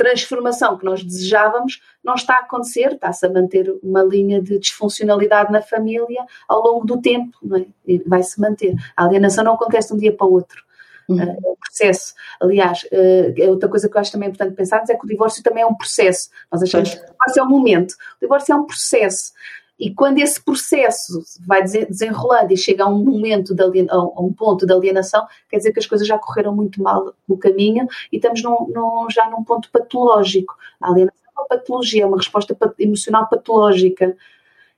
[0.00, 5.52] transformação que nós desejávamos não está a acontecer, está-se a manter uma linha de disfuncionalidade
[5.52, 7.98] na família ao longo do tempo, é?
[8.06, 8.74] vai-se manter.
[8.96, 10.64] A alienação não acontece de um dia para o outro.
[11.06, 11.20] Uhum.
[11.20, 12.14] É um processo.
[12.40, 15.62] Aliás, é outra coisa que eu acho também importante pensarmos é que o divórcio também
[15.62, 16.30] é um processo.
[16.50, 17.92] Nós achamos que o divórcio é um momento.
[17.92, 19.32] O divórcio é um processo.
[19.80, 24.30] E quando esse processo vai desenrolando e chega a um momento, de alien, a um
[24.30, 28.16] ponto de alienação, quer dizer que as coisas já correram muito mal no caminho e
[28.16, 30.54] estamos num, num, já num ponto patológico.
[30.78, 34.14] A alienação é uma patologia, é uma resposta emocional patológica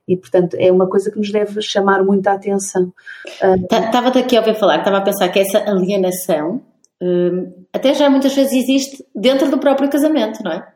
[0.06, 2.92] E, portanto, é uma coisa que nos deve chamar muita atenção.
[3.70, 6.62] Estava-te aqui a ouvir falar, estava a pensar que essa alienação
[7.00, 10.71] hum, até já muitas vezes existe dentro do próprio casamento, não é?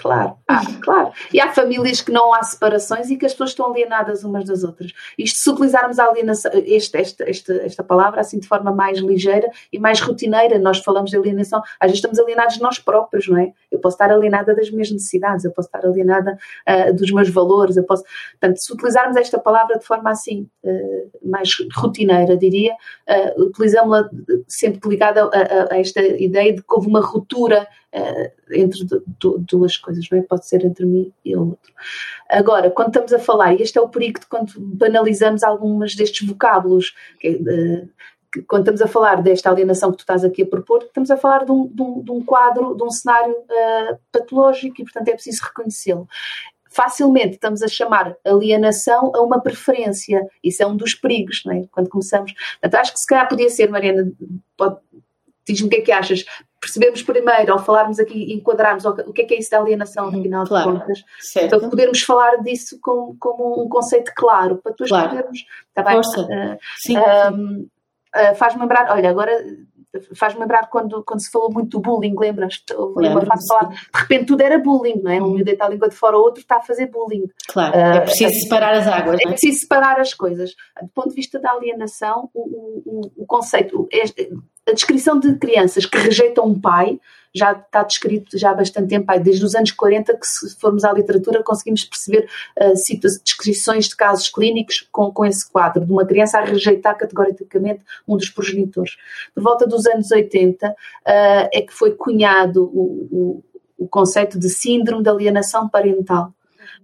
[0.00, 1.12] Claro, ah, claro.
[1.30, 4.64] E há famílias que não há separações e que as pessoas estão alienadas umas das
[4.64, 4.92] outras.
[5.18, 9.50] Isto, se utilizarmos a alienação, este, esta, esta, esta palavra assim de forma mais ligeira
[9.70, 13.36] e mais rotineira, nós falamos de alienação, às vezes estamos alienados de nós próprios, não
[13.36, 13.52] é?
[13.70, 17.76] Eu posso estar alienada das minhas necessidades, eu posso estar alienada uh, dos meus valores,
[17.76, 18.02] eu posso.
[18.40, 24.08] Portanto, se utilizarmos esta palavra de forma assim, uh, mais rotineira, diria, uh, utilizamos-la
[24.48, 27.68] sempre ligada a, a, a, esta ideia de que houve uma ruptura
[28.52, 28.86] entre
[29.18, 30.22] duas coisas, não é?
[30.22, 31.72] Pode ser entre mim e o outro.
[32.28, 36.26] Agora, quando estamos a falar, e este é o perigo de quando banalizamos algumas destes
[36.26, 41.10] vocábulos, que, quando estamos a falar desta alienação que tu estás aqui a propor, estamos
[41.10, 44.84] a falar de um, de um, de um quadro, de um cenário uh, patológico e,
[44.84, 46.06] portanto, é preciso reconhecê-lo
[46.70, 50.24] facilmente estamos a chamar alienação a uma preferência.
[50.42, 51.64] Isso é um dos perigos, não é?
[51.70, 52.32] Quando começamos.
[52.60, 54.10] Portanto, acho que se calhar podia ser, Mariana,
[54.56, 54.78] pode,
[55.44, 56.24] diz-me o que é que achas.
[56.60, 60.18] Percebemos primeiro, ao falarmos aqui, enquadrarmos o que é que é isso da alienação, uhum,
[60.18, 61.58] afinal claro, de contas, certo.
[61.58, 65.08] para podermos falar disso como, como um conceito claro, para depois claro.
[65.08, 65.46] podermos.
[65.74, 65.94] Tá bem?
[65.94, 66.20] Força.
[66.22, 67.66] Uh, sim, um,
[68.14, 69.32] uh, Faz-me lembrar, olha, agora
[70.14, 72.62] faz-me lembrar quando, quando se falou muito do bullying, lembras?
[72.96, 75.20] Lembro, falar, de repente tudo era bullying, não é?
[75.20, 75.42] Um uhum.
[75.42, 77.28] deita a língua de fora, o outro está a fazer bullying.
[77.48, 79.18] Claro, uh, é preciso separar as águas.
[79.20, 80.54] É, é preciso separar as coisas.
[80.80, 83.88] Do ponto de vista da alienação, o, o, o conceito,
[84.68, 87.00] a descrição de crianças que rejeitam um pai
[87.34, 90.92] já está descrito já há bastante tempo, desde os anos 40 que se formos à
[90.92, 92.72] literatura conseguimos perceber uh,
[93.24, 98.16] descrições de casos clínicos com, com esse quadro, de uma criança a rejeitar categoricamente um
[98.16, 98.96] dos progenitores.
[99.34, 100.74] Por volta dos anos 80 uh,
[101.06, 103.42] é que foi cunhado o,
[103.78, 106.34] o, o conceito de síndrome de alienação parental.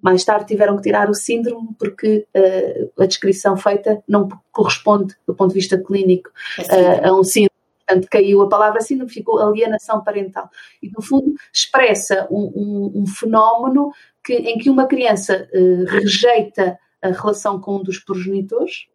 [0.00, 5.34] Mais tarde tiveram que tirar o síndrome porque uh, a descrição feita não corresponde, do
[5.34, 7.55] ponto de vista clínico, uh, a um síndrome
[7.87, 10.51] portanto caiu a palavra síndrome, ficou alienação parental.
[10.83, 13.92] E no fundo expressa um, um, um fenómeno
[14.25, 18.87] que, em que uma criança uh, rejeita a relação com um dos progenitores,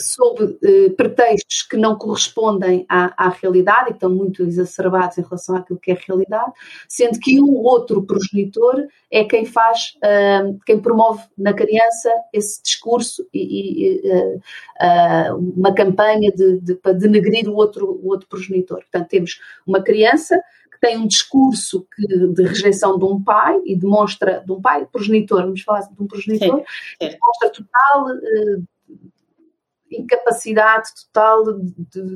[0.00, 5.56] sob eh, pretextos que não correspondem à, à, realidade e estão muito exacerbados em relação
[5.56, 6.52] àquilo que é a realidade,
[6.88, 13.26] sendo que um outro progenitor é quem faz, uh, quem promove na criança esse discurso
[13.32, 18.78] e, e uh, uh, uma campanha de, de, para denegrir o outro, o outro progenitor.
[18.78, 20.40] Portanto, temos uma criança
[20.72, 24.86] que tem um discurso que, de rejeição de um pai e demonstra, de um pai,
[24.86, 28.06] progenitor, vamos falar de um progenitor, sim, demonstra total
[29.90, 32.14] incapacidade total de, de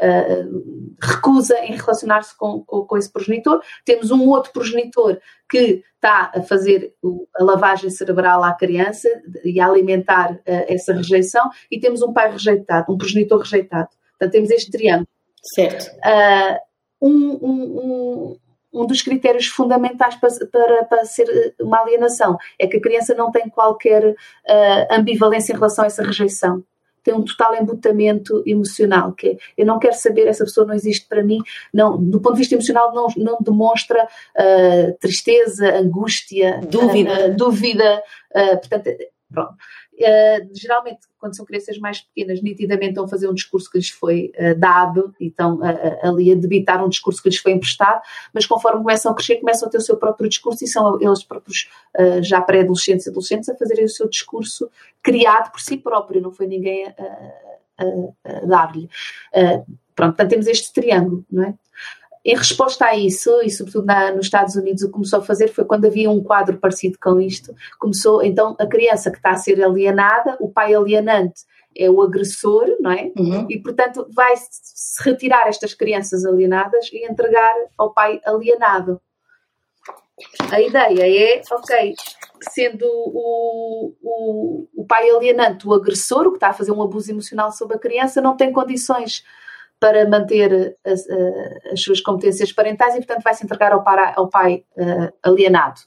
[0.00, 3.60] uh, recusa em relacionar-se com, com, com, esse progenitor.
[3.84, 5.18] Temos um outro progenitor
[5.48, 6.94] que está a fazer
[7.36, 9.08] a lavagem cerebral à criança
[9.44, 13.88] e a alimentar uh, essa rejeição, e temos um pai rejeitado, um progenitor rejeitado.
[14.10, 15.08] Portanto, temos este triângulo.
[15.54, 15.86] Certo.
[15.98, 16.58] Uh,
[17.00, 18.38] um, um, um
[18.70, 23.30] um dos critérios fundamentais para, para, para, ser uma alienação é que a criança não
[23.30, 24.14] tem qualquer uh,
[24.90, 26.62] ambivalência em relação a essa rejeição
[27.08, 31.06] tem um total embutamento emocional, que é, eu não quero saber, essa pessoa não existe
[31.08, 31.38] para mim,
[31.72, 38.02] não, do ponto de vista emocional não, não demonstra uh, tristeza, angústia, dúvida, uh, dúvida
[38.36, 38.90] uh, portanto,
[39.32, 39.54] pronto.
[39.98, 43.90] Uh, geralmente, quando são crianças mais pequenas, nitidamente estão a fazer um discurso que lhes
[43.90, 48.00] foi uh, dado e estão uh, ali a debitar um discurso que lhes foi emprestado,
[48.32, 51.24] mas conforme começam a crescer, começam a ter o seu próprio discurso e são eles
[51.24, 51.68] próprios,
[52.22, 54.70] já pré-adolescentes e adolescentes, a fazerem o seu discurso
[55.02, 56.94] criado por si próprio, não foi ninguém a,
[57.78, 57.84] a,
[58.24, 58.88] a dar-lhe.
[59.94, 61.54] pronto, portanto, temos este triângulo, não é?
[62.28, 65.48] Em resposta a isso, e sobretudo na, nos Estados Unidos, o que começou a fazer
[65.48, 69.38] foi quando havia um quadro parecido com isto, começou então a criança que está a
[69.38, 71.40] ser alienada, o pai alienante
[71.74, 73.10] é o agressor, não é?
[73.16, 73.46] Uhum.
[73.48, 79.00] E portanto vai-se retirar estas crianças alienadas e entregar ao pai alienado.
[80.52, 81.94] A ideia é, ok,
[82.50, 87.10] sendo o, o, o pai alienante o agressor, o que está a fazer um abuso
[87.10, 89.24] emocional sobre a criança, não tem condições
[89.80, 91.06] para manter as,
[91.72, 95.80] as, suas competências parentais e, portanto, vai-se entregar ao, para, ao pai uh, alienado.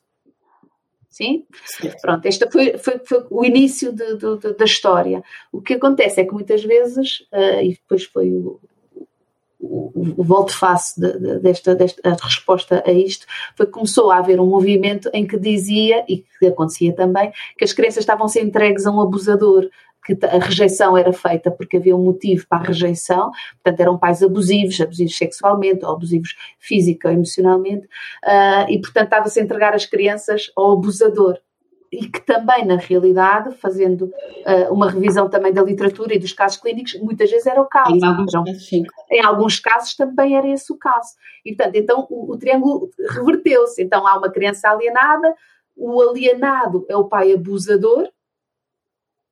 [1.10, 1.46] Sim?
[1.66, 1.92] Sim?
[2.02, 5.22] Pronto, este foi, foi, foi o início de, de, da história.
[5.52, 8.62] O que acontece é que muitas vezes, uh, e depois foi o,
[9.60, 13.28] o, o volte-face de, desta, desta resposta a isto,
[13.58, 17.66] foi que começou a haver um movimento em que dizia, e que acontecia também, que
[17.66, 19.70] as crianças estavam a ser entregues a um abusador,
[20.04, 23.32] que a rejeição era feita porque havia um motivo para a rejeição,
[23.64, 27.86] portanto eram pais abusivos, abusivos sexualmente ou abusivos física ou emocionalmente,
[28.26, 31.38] uh, e portanto estava-se a entregar as crianças ao abusador.
[31.92, 36.58] e que também, na realidade, fazendo uh, uma revisão também da literatura e dos casos
[36.58, 37.94] clínicos, muitas vezes era o caso.
[37.94, 38.72] Em alguns, então, casos,
[39.12, 41.10] em alguns casos também era esse o caso.
[41.46, 43.84] E, portanto, então o, o triângulo reverteu-se.
[43.84, 45.36] Então há uma criança alienada,
[45.76, 48.08] o alienado é o pai abusador,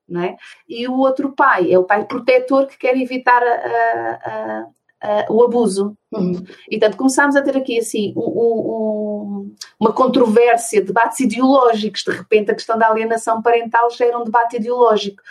[0.10, 0.36] não é?
[0.67, 4.65] e o outro pai é o pai protetor que quer evitar a, a,
[5.04, 5.98] uh, o abuso.
[6.12, 6.43] Uhum.
[6.69, 12.04] E portanto começámos a ter aqui assim um, um, uma controvérsia, debates ideológicos.
[12.04, 15.22] De repente a questão da alienação parental já era um debate ideológico.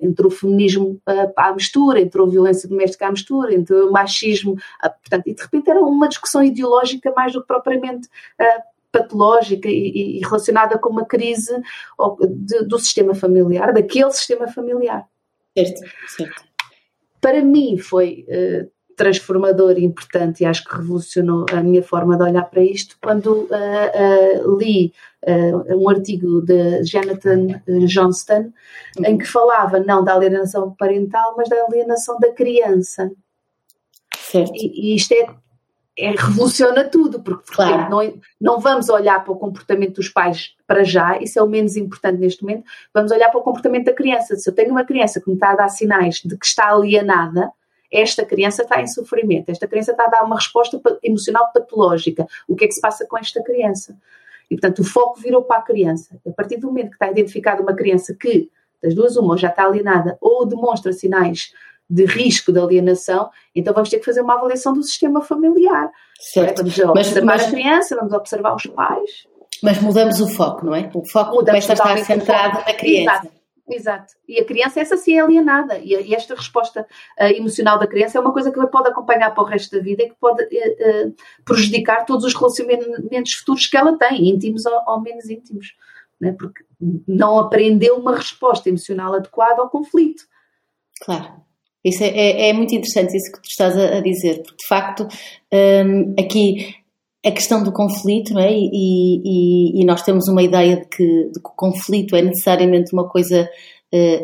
[0.00, 4.56] Entre o feminismo uh, à mistura, entre a violência doméstica à mistura, entre o machismo,
[4.80, 8.06] portanto, e de repente era uma discussão ideológica mais do que propriamente
[8.40, 11.54] uh, patológica e, e, relacionada com uma crise
[12.30, 15.06] de, do sistema familiar, daquele sistema familiar.
[15.56, 16.44] Certo, certo.
[17.20, 22.22] Para mim foi uh, transformador e importante e acho que revolucionou a minha forma de
[22.22, 24.92] olhar para isto quando uh, uh, li
[25.26, 28.52] uh, um artigo de Jonathan Johnston
[28.98, 29.06] uhum.
[29.06, 33.10] em que falava não da alienação parental mas da alienação da criança
[34.18, 34.52] certo.
[34.54, 35.26] E, e isto é,
[36.00, 37.90] é, revoluciona tudo porque claro.
[37.90, 41.76] não, não vamos olhar para o comportamento dos pais para já, isso é o menos
[41.76, 45.20] importante neste momento vamos olhar para o comportamento da criança se eu tenho uma criança
[45.20, 47.52] que me está a dar sinais de que está alienada
[47.90, 52.26] esta criança está em sofrimento, esta criança está a dar uma resposta emocional patológica.
[52.46, 53.96] O que é que se passa com esta criança?
[54.48, 56.20] E, portanto, o foco virou para a criança.
[56.26, 58.48] A partir do momento que está identificada uma criança que,
[58.82, 61.52] das duas, uma, já está alienada ou demonstra sinais
[61.90, 65.90] de risco de alienação, então vamos ter que fazer uma avaliação do sistema familiar.
[66.20, 66.58] Certo.
[66.58, 69.26] Vamos observar mas, a criança, vamos observar os pais.
[69.62, 70.90] Mas mudamos o foco, não é?
[70.94, 73.18] O foco mudamos começa a estar centrado na criança.
[73.18, 73.40] Exato.
[73.72, 74.14] Exato.
[74.26, 75.78] E a criança, essa sim é alienada.
[75.78, 79.46] E, esta resposta uh, emocional da criança é uma coisa que pode acompanhar para o
[79.46, 83.96] resto da vida e que pode uh, uh, prejudicar todos os relacionamentos futuros que ela
[83.96, 85.76] tem, íntimos ou, ou menos íntimos.
[86.20, 86.34] Né?
[86.36, 86.64] Porque
[87.06, 90.24] não aprendeu uma resposta emocional adequada ao conflito.
[91.02, 91.40] Claro.
[91.84, 94.68] Isso é, é, é muito interessante isso que tu estás a, a dizer, porque de
[94.68, 95.08] facto
[95.52, 96.74] um, aqui
[97.24, 98.52] a questão do conflito, não é?
[98.52, 102.92] E, e, e, nós temos uma ideia de que, de que o conflito é necessariamente
[102.94, 103.48] uma coisa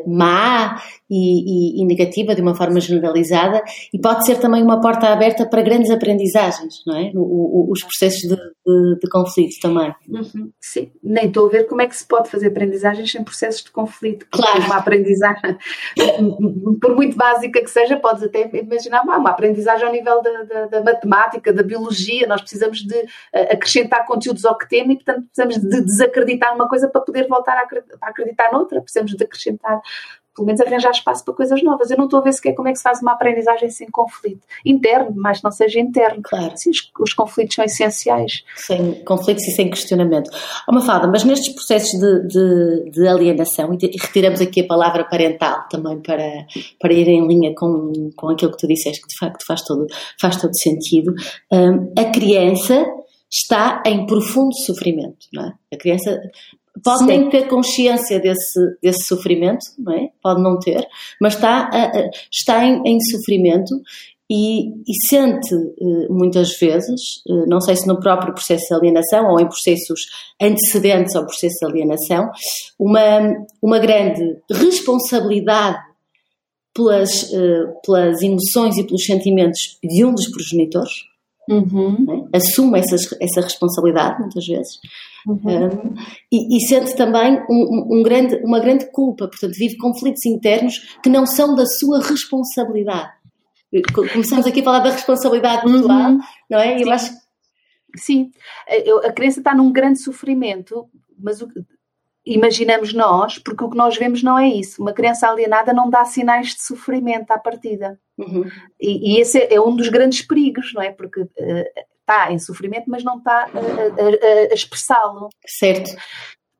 [0.06, 5.08] má e, e, e, negativa de uma forma generalizada e pode ser também uma porta
[5.08, 7.10] aberta para grandes aprendizagens, não é?
[7.14, 9.94] O, o, os processos de, de, de conflito também.
[10.08, 13.64] Uhum, sim, nem estou a ver como é que se pode fazer aprendizagens sem processos
[13.64, 14.26] de conflito.
[14.30, 14.62] Claro.
[14.66, 15.56] Uma aprendizagem,
[16.80, 20.66] por muito básica que seja, podes até imaginar uma, uma aprendizagem ao nível da, da,
[20.66, 22.26] da, matemática, da biologia.
[22.26, 26.68] Nós precisamos de uh, acrescentar conteúdos ao que temos e, portanto, precisamos de desacreditar uma
[26.68, 28.80] coisa para poder voltar a acreditar noutra.
[28.80, 29.55] Precisamos de acrescentar
[30.36, 31.90] pelo menos arranjar espaço para coisas novas.
[31.90, 34.42] Eu não estou a ver sequer como é que se faz uma aprendizagem sem conflito.
[34.64, 36.20] Interno, mas não seja interno.
[36.22, 36.52] Claro.
[36.56, 38.44] Sim, os, os, conflitos são essenciais.
[38.54, 40.30] Sem conflitos e sem questionamento.
[40.68, 44.66] Oh, Mafalda, mas nestes processos de, de, de alienação, e, de, e, retiramos aqui a
[44.66, 46.46] palavra parental também para,
[46.78, 49.86] para ir em linha com, com aquilo que tu disseste, que de facto faz todo,
[50.20, 51.14] faz todo sentido,
[51.50, 52.84] um, a criança
[53.30, 55.52] está em profundo sofrimento, não é?
[55.72, 56.20] A criança
[56.82, 57.06] pode Sim.
[57.06, 60.08] nem ter consciência desse, desse sofrimento, não é?
[60.22, 60.86] Pode não ter,
[61.20, 61.70] mas está,
[62.30, 63.74] está em, em sofrimento
[64.28, 69.30] e, e, sente eh, muitas vezes, eh, não sei se no próprio processo de alienação
[69.30, 70.00] ou em processos
[70.42, 72.28] antecedentes ao processo de alienação,
[72.76, 75.78] uma, uma grande responsabilidade
[76.74, 80.92] pelas, eh, pelas emoções e pelos sentimentos de um dos progenitores,
[81.48, 82.26] uhum.
[82.32, 82.36] é?
[82.36, 84.80] assume essa, essa responsabilidade muitas vezes
[85.26, 85.66] uhum.
[85.66, 85.94] um,
[86.30, 91.08] e, e, sente também um, um, grande, uma grande culpa, portanto vive conflitos internos que
[91.08, 93.10] não são da sua responsabilidade.
[93.92, 96.20] Começamos aqui a falar da responsabilidade pessoal, uhum.
[96.48, 96.78] não é?
[96.78, 97.12] E eu acho
[97.96, 98.30] Sim,
[99.04, 101.48] a criança está num grande sofrimento, mas o,
[102.24, 104.82] imaginamos nós, porque o que nós vemos não é isso.
[104.82, 107.98] Uma criança alienada não dá sinais de sofrimento à partida.
[108.18, 108.44] Uhum.
[108.80, 110.90] E, e, esse é, é, um dos grandes perigos, não é?
[110.90, 111.30] Porque uh,
[112.06, 115.28] está em sofrimento, mas não está a, a, a expressá-lo.
[115.44, 115.90] Certo.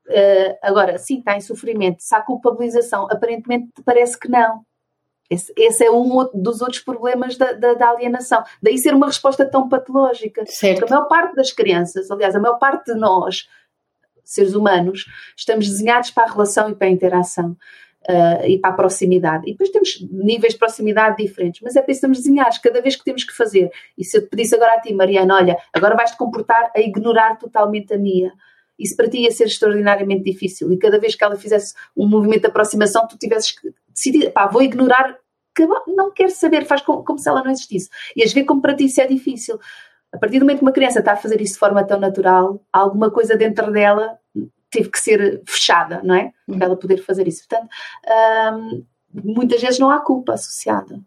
[0.09, 2.00] Uh, agora, sim, está em sofrimento.
[2.00, 4.62] Se há culpabilização, aparentemente parece que não.
[5.28, 8.44] Esse, esse é um dos outros problemas da, da, da, alienação.
[8.62, 10.44] Daí ser uma resposta tão patológica.
[10.46, 10.80] Certo.
[10.80, 13.48] Porque a maior parte das crianças, aliás, a maior parte de nós,
[14.22, 15.06] seres humanos,
[15.37, 17.56] estamos desenhados para a relação e para a interação.
[18.08, 19.48] Uh, e para a proximidade.
[19.48, 23.24] E depois temos níveis de proximidade diferentes, mas é estamos desenhados, cada vez que temos
[23.24, 23.68] que fazer.
[23.98, 27.36] E se eu te pedisse agora a ti, Mariana, olha, agora vais-te comportar a ignorar
[27.36, 28.32] totalmente a Mia.
[28.78, 30.70] Isso para ti ia ser extraordinariamente difícil.
[30.72, 34.46] E cada vez que ela fizesse um movimento de aproximação, tu tivesses que decidir, pá,
[34.46, 35.18] vou ignorar,
[35.86, 37.88] não quero saber, faz como, como se ela não existisse.
[38.14, 39.59] E às vezes, como para ti isso é difícil.
[40.12, 42.62] A partir do momento que uma criança está a fazer isso de forma tão natural,
[42.72, 44.18] alguma coisa dentro dela
[44.70, 46.32] teve que ser fechada, não é?
[46.46, 47.46] Para ela poder fazer isso.
[47.48, 47.70] Portanto,
[48.54, 51.00] hum, muitas vezes não há culpa associada.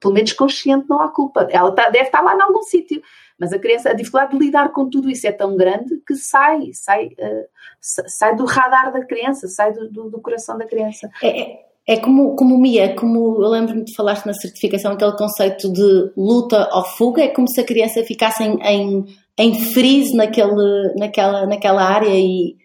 [0.00, 1.48] Pelo menos consciente não há culpa.
[1.50, 3.02] Ela tá, deve estar lá em algum sítio.
[3.38, 6.70] Mas a criança, a dificuldade de lidar com tudo isso é tão grande que sai,
[6.72, 7.46] sai, uh,
[7.80, 11.08] sai do radar da criança, sai do, do, do coração da criança.
[11.22, 15.72] É, é, é como, como Mia, como eu lembro-me de falaste na certificação, aquele conceito
[15.72, 19.06] de luta ou fuga, é como se a criança ficasse em, em,
[19.38, 22.56] em freeze naquele, naquela, naquela área e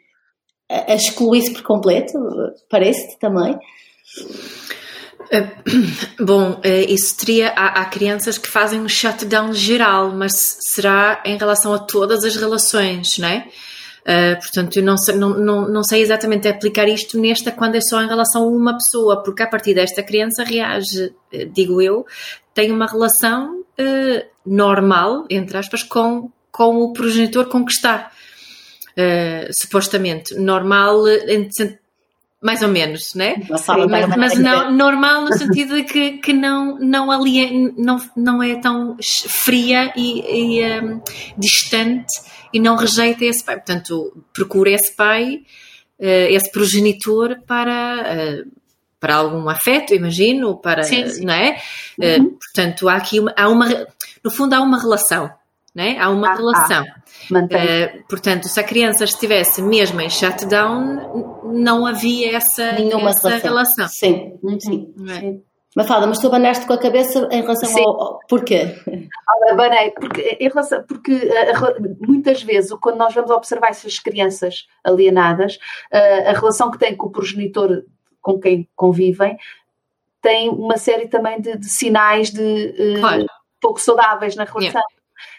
[0.70, 2.14] a excluir-se por completo,
[2.70, 3.58] parece-te também?
[5.32, 5.48] Eh,
[6.20, 7.50] bom, eh, isso teria.
[7.50, 12.36] Há, há, crianças que fazem um shutdown geral, mas será em relação a todas as
[12.36, 13.48] relações, não é?
[14.04, 17.82] Uh, portanto, eu não sei, não, não, não sei exatamente aplicar isto nesta quando é
[17.82, 21.14] só em relação a uma pessoa, porque a partir desta criança reage,
[21.54, 22.06] digo eu,
[22.54, 28.12] tem uma relação uh, normal, entre aspas, com, com o progenitor com que está.
[28.96, 31.04] Uh, supostamente normal
[32.44, 33.36] mais ou menos, né?
[33.50, 33.66] Mas,
[34.18, 38.98] mas não, normal no sentido de que, que não, não, alien, não, não é tão
[39.02, 41.02] fria e, e um,
[41.38, 42.12] distante
[42.54, 43.56] e não rejeita esse pai.
[43.56, 45.36] Portanto, procura esse pai,
[46.00, 48.52] uh, esse progenitor para, uh,
[49.00, 51.24] para algum afeto, imagino, para, sim, sim.
[51.26, 51.58] não é?
[51.98, 52.26] Uhum.
[52.26, 53.70] Uh, portanto, há aqui uma, há uma,
[54.22, 55.32] no fundo há uma relação,
[55.74, 55.98] né?
[56.00, 56.86] Há uma ah, relação.
[56.86, 57.40] Ah.
[57.40, 63.50] Uh, portanto, se a criança estivesse mesmo em shutdown, não havia essa, Nenhuma essa relação.
[63.50, 63.88] relação.
[63.88, 64.94] Sim, sim.
[65.10, 65.20] É?
[65.20, 65.44] sim.
[65.76, 67.82] Mafalda, mas tu abanaste com a cabeça em relação Sim.
[67.82, 68.20] ao, ao.
[68.30, 68.76] Porquê?
[69.50, 75.56] Abanei, porque, em relação, porque uh, muitas vezes, quando nós vamos observar essas crianças alienadas,
[75.92, 77.84] uh, a relação que têm com o progenitor
[78.22, 79.36] com quem convivem
[80.22, 83.26] tem uma série também de, de sinais de uh, claro.
[83.60, 84.62] pouco saudáveis na relação.
[84.62, 84.88] Yeah.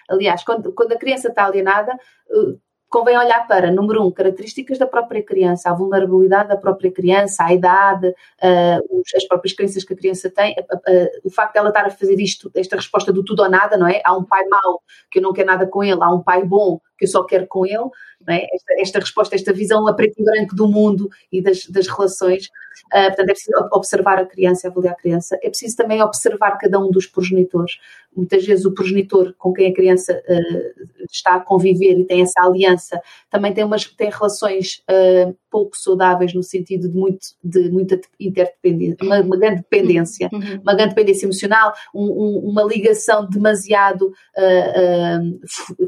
[0.08, 1.92] Aliás, quando, quando a criança está alienada,
[2.30, 2.58] uh,
[2.94, 7.52] convém olhar para, número um, características da própria criança, a vulnerabilidade da própria criança, a
[7.52, 11.86] idade, uh, as próprias crenças que a criança tem, uh, uh, o facto dela estar
[11.86, 14.00] a fazer isto, esta resposta do tudo ou nada, não é?
[14.04, 14.80] Há um pai mau
[15.10, 17.46] que eu não quero nada com ele, há um pai bom que eu só quero
[17.46, 17.90] com ele,
[18.28, 18.46] é?
[18.54, 22.46] esta, esta, resposta, esta visão a preto e branco do mundo e das, das relações.
[22.86, 25.38] Uh, portanto, é preciso observar a criança, avaliar a criança.
[25.42, 27.78] É preciso também observar cada um dos progenitores.
[28.16, 32.40] Muitas vezes o progenitor com quem a criança uh, está a conviver e tem essa
[32.42, 38.00] aliança também tem, umas, tem relações uh, pouco saudáveis no sentido de, muito, de muita
[38.18, 40.38] interdependência, uma, uma grande dependência, uhum.
[40.38, 40.60] uhum.
[40.62, 44.12] uma grande dependência emocional, um, um, uma ligação demasiado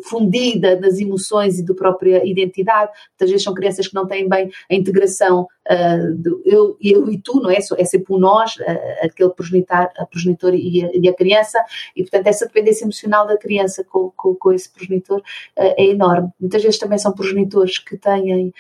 [0.05, 2.91] fundida das emoções e da própria identidade.
[3.11, 7.19] Muitas vezes são crianças que não têm bem a integração uh, do eu, eu e
[7.19, 7.57] tu, não é?
[7.57, 11.59] É sempre o nós, uh, aquele progenitor, a progenitor e a, e a, criança,
[11.95, 15.23] e portanto essa dependência emocional da criança com, com, com esse progenitor uh,
[15.57, 16.31] é enorme.
[16.41, 18.53] Muitas vezes também são progenitores que têm.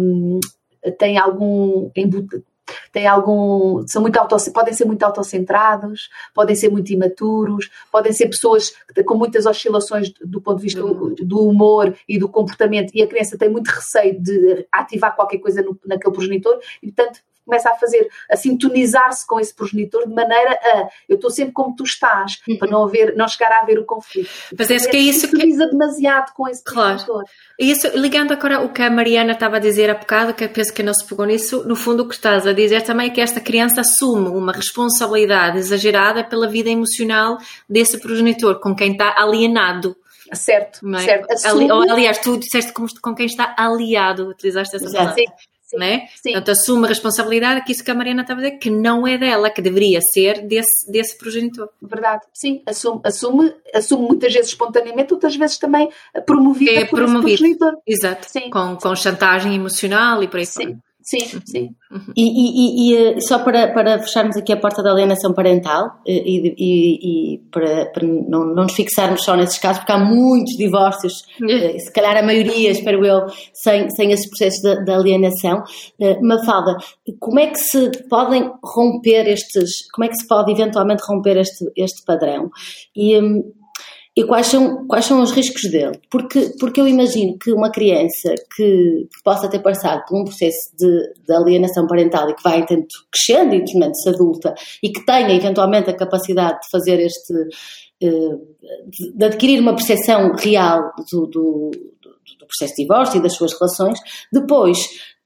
[0.00, 0.40] Um,
[0.98, 1.90] têm algum
[2.92, 8.28] têm algum, são muito auto, podem ser muito autocentrados, podem ser muito imaturos, podem ser
[8.28, 8.72] pessoas
[9.04, 13.06] com muitas oscilações do ponto de vista do, do humor e do comportamento e a
[13.06, 17.74] criança tem muito receio de ativar qualquer coisa no, naquele progenitor e portanto começa a
[17.74, 22.40] fazer, a sintonizar-se com esse progenitor de maneira a eu estou sempre como tu estás,
[22.48, 22.56] uhum.
[22.56, 24.30] para não, haver, não chegar a haver o conflito.
[24.56, 25.36] Mas é, que é isso que.
[25.36, 26.96] demasiado com esse claro.
[26.96, 27.24] progenitor.
[27.58, 30.48] E isso, ligando agora o que a Mariana estava a dizer há bocado, que eu
[30.48, 33.10] penso que não se pegou nisso, no fundo o que estás a dizer também é
[33.10, 37.38] que esta criança assume uma responsabilidade exagerada pela vida emocional
[37.68, 39.96] desse progenitor, com quem está alienado.
[40.32, 40.98] Certo, é?
[41.00, 41.32] certo.
[41.32, 41.70] Assume...
[41.90, 45.14] aliás, tu disseste com quem está aliado, utilizaste essa palavra.
[45.14, 45.24] Sim,
[45.76, 46.06] né?
[46.22, 46.32] Sim.
[46.32, 49.16] Portanto, assume a responsabilidade que isso que a Mariana estava a dizer, que não é
[49.18, 51.68] dela, que deveria ser desse, desse progenitor.
[51.80, 55.88] Verdade, sim, assume, assume, assume muitas vezes espontaneamente, outras vezes também
[56.26, 57.38] promovida é por promovido.
[57.38, 57.76] progenitor.
[57.86, 58.50] Exato, sim.
[58.50, 60.62] Com, com chantagem emocional e por aí sim.
[60.64, 60.89] fora.
[61.02, 61.68] Sim, sim.
[61.90, 62.12] Uhum.
[62.16, 66.22] E, e, e, eh, só para, para fecharmos aqui a porta da alienação parental eh,
[66.24, 70.56] e, e, e para, para não, não, nos fixarmos só nesses casos, porque há muitos
[70.56, 75.62] divórcios, eh, se calhar a maioria, espero eu, sem, sem esse processo de, de alienação.
[76.22, 76.76] Mafalda,
[77.18, 81.64] como é que se podem romper estes, como é que se pode eventualmente romper este,
[81.76, 82.50] este padrão?
[82.94, 83.42] E, hum,
[84.16, 86.00] e quais são, quais são os riscos dele?
[86.10, 91.12] Porque, porque eu imagino que uma criança que, possa ter passado por um processo de,
[91.26, 95.90] de alienação parental e que vai então, crescendo e tornando-se adulta e que tenha eventualmente
[95.90, 97.32] a capacidade de fazer este.
[98.02, 98.36] Eh,
[99.16, 103.98] de adquirir uma percepção real do, do, do processo de divórcio e das suas relações,
[104.32, 104.78] depois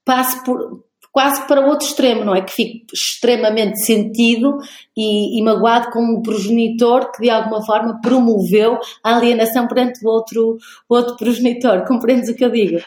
[0.05, 2.43] passe por, quase para o outro extremo, não é?
[2.43, 4.59] Que fique extremamente sentido
[4.97, 10.09] e, e magoado com um progenitor que de alguma forma promoveu a alienação perante o
[10.09, 10.59] outro,
[10.89, 11.87] o outro progenitor.
[11.87, 12.81] Compreendes o que eu digo?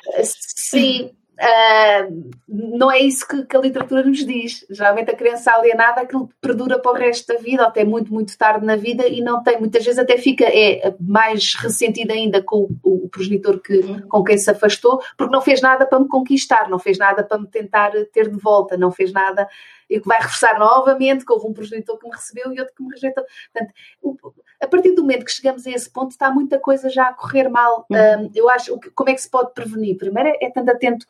[0.70, 1.10] Sim,
[1.40, 4.66] Uh, não é isso que, que, a literatura nos diz.
[4.70, 8.36] Geralmente a criança alienada aquilo perdura para o resto da vida, ou até muito, muito
[8.38, 12.68] tarde na vida, e não tem, muitas vezes até fica é, mais ressentida ainda com
[12.84, 14.08] o, o progenitor que, uhum.
[14.08, 17.38] com quem se afastou, porque não fez nada para me conquistar, não fez nada para
[17.38, 19.48] me tentar ter de volta, não fez nada
[19.90, 22.84] e que vai reforçar novamente que houve um progenitor que me recebeu e outro que
[22.84, 23.24] me rejeitou.
[23.54, 23.74] Portanto,
[24.62, 27.48] a partir do momento que chegamos a esse ponto, está muita coisa já a correr
[27.48, 27.86] mal.
[27.90, 28.26] Uhum.
[28.26, 29.98] Um, eu acho, como é que se pode prevenir?
[29.98, 31.06] Primeiro é, é estando atento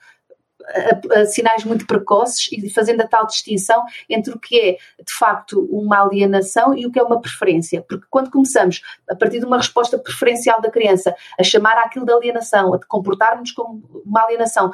[0.69, 5.13] a, a, sinais muito precoces e fazendo a tal distinção entre o que é de
[5.17, 7.83] facto uma alienação e o que é uma preferência.
[7.87, 12.13] Porque quando começamos, a partir de uma resposta preferencial da criança, a chamar aquilo de
[12.13, 14.71] alienação, a comportarmos como uma alienação,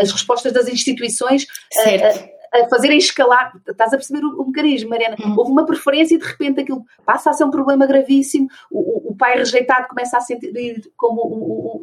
[0.00, 1.46] as respostas das instituições.
[1.70, 2.37] Certo a
[2.68, 3.52] fazerem escalar.
[3.66, 5.16] Estás a perceber o, o mecanismo, Mariana?
[5.20, 5.34] Hum.
[5.36, 8.48] Houve uma preferência e de repente aquilo passa a ser um problema gravíssimo.
[8.70, 11.22] O, o, o pai rejeitado começa a sentir como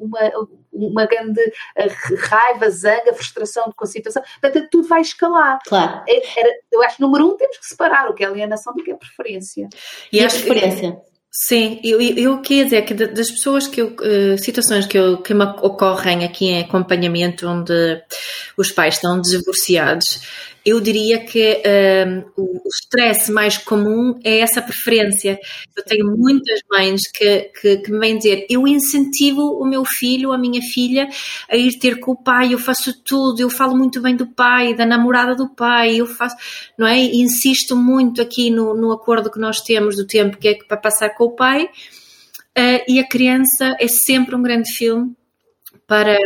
[0.01, 0.19] uma,
[0.71, 1.41] uma grande
[1.75, 1.87] eh,
[2.17, 4.23] raiva, zanga, frustração com a situação.
[4.41, 5.59] Portanto, tudo vai escalar.
[5.65, 6.03] Claro.
[6.07, 8.83] É, era, eu acho que, número um, temos que separar o que é alienação do
[8.83, 9.69] que é preferência.
[10.11, 10.97] E, e a preferência?
[11.37, 15.33] Sim, eu, eu queria dizer que das pessoas que eu, uh, situações que, eu, que
[15.33, 18.01] me ocorrem aqui em acompanhamento onde
[18.55, 20.21] os pais estão divorciados,
[20.65, 21.61] eu diria que
[22.07, 25.39] um, o stress mais comum é essa preferência.
[25.77, 30.31] Eu tenho muitas mães que, que, que, me vêm dizer: eu incentivo o meu filho,
[30.31, 31.07] a minha filha,
[31.47, 34.73] a ir ter com o pai, eu faço tudo, eu falo muito bem do pai,
[34.73, 36.35] da namorada do pai, eu faço,
[36.77, 36.99] não é?
[36.99, 41.09] Insisto muito aqui no, no acordo que nós temos do tempo que é para passar
[41.09, 41.69] com o pai.
[42.57, 45.13] Uh, e a criança é sempre um grande filme
[45.87, 46.17] para,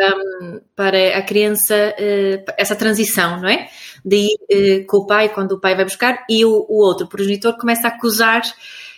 [0.75, 3.67] para a criança uh, essa transição, não é?
[4.03, 7.07] de ir uh, com o pai quando o pai vai buscar e o, o outro
[7.07, 8.41] progenitor começa a acusar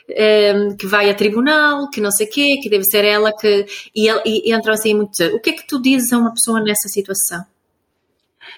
[0.09, 3.65] ehm, que vai a tribunal, que não sei o quê, que deve ser ela que.
[3.95, 5.23] E, e, e entram assim muito.
[5.35, 7.43] O que é que tu dizes a uma pessoa nessa situação?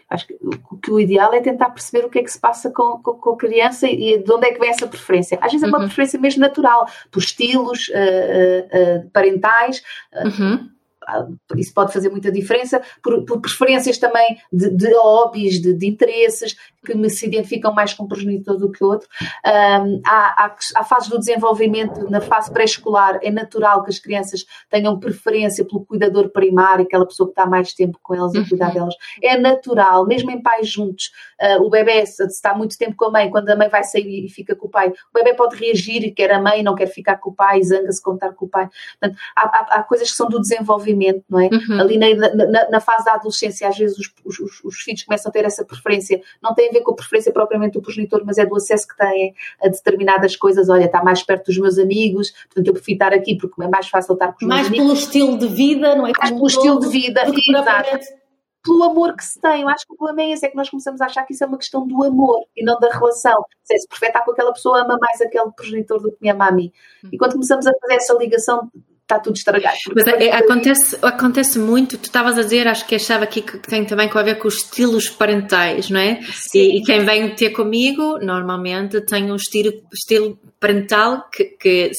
[0.10, 0.38] Acho que,
[0.82, 3.32] que, o ideal é tentar perceber o que é que se passa com, com, com
[3.32, 5.38] a criança e de onde é que vem essa preferência.
[5.42, 5.86] Às vezes é uma uhum.
[5.86, 9.82] preferência mesmo natural, por estilos uh, uh, parentais.
[10.14, 10.70] Uhum.
[11.08, 15.88] Ah, isso pode fazer muita diferença, por, por preferências também de, de hobbies, de, de,
[15.88, 19.08] interesses, que me se identificam mais com um progenitor do que outro.
[19.46, 24.46] Um, há, há, há, fases do desenvolvimento, na fase pré-escolar, é natural que as crianças
[24.70, 28.68] tenham preferência pelo cuidador primário, aquela pessoa que está mais tempo com elas a cuidar
[28.68, 28.74] uhum.
[28.74, 28.96] delas.
[29.22, 31.12] É natural, mesmo em pais juntos.
[31.42, 34.26] Uh, o bebê, se está muito tempo com a mãe, quando a mãe vai sair
[34.26, 36.88] e fica com o pai, o bebê pode reagir e quer a mãe, não quer
[36.88, 38.70] ficar com o pai, zanga-se com estar com o pai.
[39.00, 40.93] Portanto, há, há, há coisas que são do desenvolvimento
[41.30, 41.50] não é?
[41.52, 41.80] Uhum.
[41.80, 45.34] Ali na, na, na, fase da adolescência, às vezes os, os, os, filhos começam a
[45.34, 48.46] ter essa preferência, não tem a ver com a preferência propriamente do progenitor, mas é
[48.46, 50.70] do acesso que têm a determinadas coisas.
[50.70, 53.88] Olha, está mais perto dos meus amigos, portanto eu prefiro estar aqui porque é mais
[53.88, 54.88] fácil estar com os mais meus amigos.
[54.88, 56.12] Mais pelo estilo de vida, não é?
[56.18, 58.24] Mais pelo estilo de vida, exato
[58.64, 59.62] pelo amor que se tem.
[59.62, 61.44] Eu acho que o problema é esse, é que nós começamos a achar que isso
[61.44, 63.44] é uma questão do amor e não da relação.
[63.64, 66.48] Se é se perfeita com aquela pessoa, ama mais aquele progenitor do que me ama
[66.48, 66.72] a mim.
[67.12, 68.72] E quando começamos a fazer essa ligação,
[69.14, 69.78] está tudo estragado.
[69.96, 73.86] Mas é, acontece, acontece muito, tu estavas a dizer, acho que achava aqui que tem
[73.86, 76.20] também a ver com os estilos parentais, não é?
[76.54, 81.92] E, e, quem vem ter comigo, normalmente, tem um estilo, estilo parental que, que,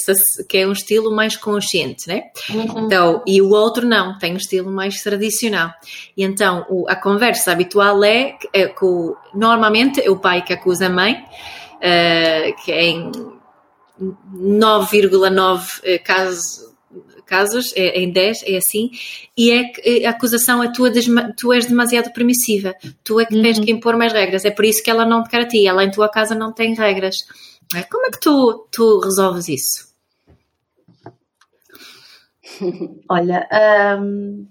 [0.49, 2.25] que é um estilo mais consciente, né?
[2.51, 2.87] Uhum.
[2.87, 5.71] Então, e o outro não, tem um estilo mais tradicional.
[6.17, 10.53] E então, o, a conversa habitual é, é que o, normalmente é o pai que
[10.53, 13.11] acusa a mãe, uh, que é em
[14.01, 16.74] 9,9 casos
[17.25, 18.91] casos, é, em 10 é assim,
[19.37, 20.85] e é que a acusação é tu,
[21.37, 23.65] tu és demasiado permissiva, tu é que tens uhum.
[23.65, 25.85] que impor mais regras, é por isso que ela não te quer a ti, ela
[25.85, 27.17] em tua casa não tem regras.
[27.75, 27.83] É?
[27.83, 29.95] Como é que tu, tu resolves isso?
[33.09, 33.49] Olha,
[34.01, 34.47] hum,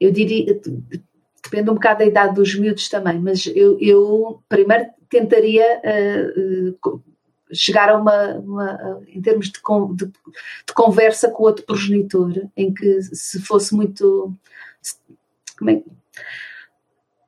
[0.00, 0.60] eu diria,
[1.42, 7.00] depende um bocado da idade dos miúdos também, mas eu, eu primeiro tentaria uh,
[7.52, 9.60] chegar a uma, uma em termos de,
[9.94, 14.34] de, de, conversa com outro progenitor, em que se fosse muito.
[15.58, 15.82] Como é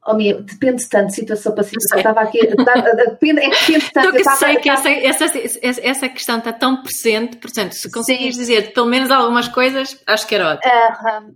[0.06, 1.96] Oh, minha, depende tanto de situação para situação.
[1.96, 2.38] Estava aqui.
[2.46, 4.08] Depende, é que depende tanto.
[4.08, 5.24] Eu, eu sei que essa, essa,
[5.62, 10.34] essa questão está tão presente, portanto, se conseguires dizer pelo menos algumas coisas, acho que
[10.34, 10.70] era ótimo.
[10.70, 11.34] Uh,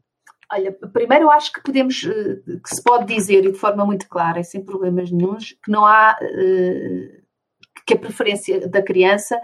[0.52, 4.06] olha, primeiro eu acho que podemos, eh, que se pode dizer e de forma muito
[4.06, 6.18] clara e sem problemas nenhums, que não há.
[6.20, 7.27] Uh,
[7.88, 9.40] que a preferência da criança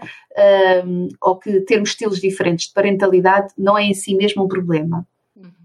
[1.19, 5.05] ou que termos estilos diferentes de parentalidade não é em si mesmo um problema.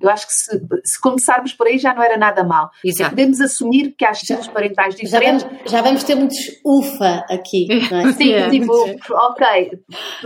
[0.00, 2.70] Eu acho que se, se, começarmos por aí já não era nada mal.
[2.84, 5.42] É podemos assumir que há estilos já, parentais diferentes.
[5.42, 8.12] Já vamos, já vamos, ter muitos ufa aqui, não é?
[8.12, 8.50] Sim, yeah.
[8.50, 9.78] tipo, ok,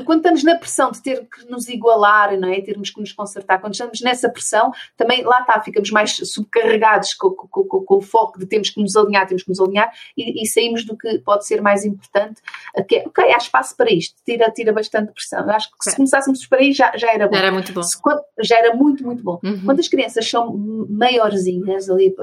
[0.05, 2.61] quando estamos na pressão de ter que nos igualar, não é?
[2.61, 7.31] Termos que nos consertar, quando estamos nessa pressão, também lá está, ficamos mais subcarregados com,
[7.31, 10.43] com, com, com o foco de temos que nos alinhar, temos que nos alinhar e,
[10.43, 12.41] e, saímos do que pode ser mais importante,
[12.89, 15.41] que é, ok, há espaço para isto, tira, tira bastante pressão.
[15.41, 17.35] Eu acho que se começássemos por aí já, já era bom.
[17.35, 17.83] Já era muito bom.
[17.83, 17.99] Se,
[18.41, 19.39] já era muito, muito bom.
[19.45, 19.61] Uhum.
[19.65, 20.57] Quando as crianças são
[20.89, 22.15] maiorzinhas, ali,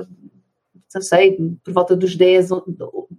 [0.93, 2.65] não sei, por volta dos 10, 9,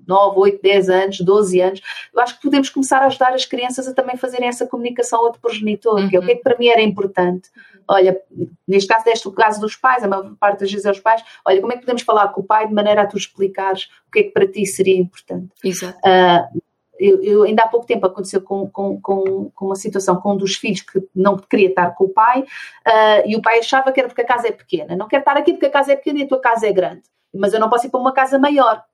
[0.09, 1.81] 8, 10 anos, 12 anos,
[2.13, 5.27] eu acho que podemos começar a ajudar as crianças a também fazerem essa comunicação ao
[5.27, 6.09] outro progenitor, uhum.
[6.09, 7.49] que é o que é que para mim era importante.
[7.89, 8.21] Olha,
[8.67, 11.23] neste caso deste o caso dos pais, a maior parte das vezes é os pais,
[11.45, 14.11] olha, como é que podemos falar com o pai de maneira a tu explicares o
[14.11, 15.49] que é que para ti seria importante.
[15.65, 15.99] Exato.
[15.99, 16.63] Uh,
[16.99, 20.37] eu, eu, ainda há pouco tempo aconteceu com, com, com, com, uma situação com um
[20.37, 24.01] dos filhos que não queria estar com o pai uh, e o pai achava que
[24.01, 24.95] era porque a casa é pequena.
[24.95, 27.03] Não quero estar aqui porque a casa é pequena e a tua casa é grande,
[27.35, 28.85] mas eu não posso ir para uma casa maior.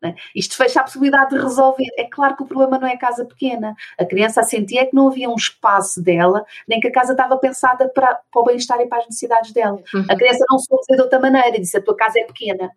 [0.00, 0.14] Né?
[0.34, 1.88] Isto fecha a possibilidade de resolver.
[1.96, 3.74] É claro que o problema não é a casa pequena.
[3.98, 7.88] A criança sentia que não havia um espaço dela, nem que a casa estava pensada
[7.88, 9.82] para, para o bem-estar e para as necessidades dela.
[9.94, 10.04] Uhum.
[10.08, 12.70] A criança não soube dizer de outra maneira, disse a tua casa é pequena.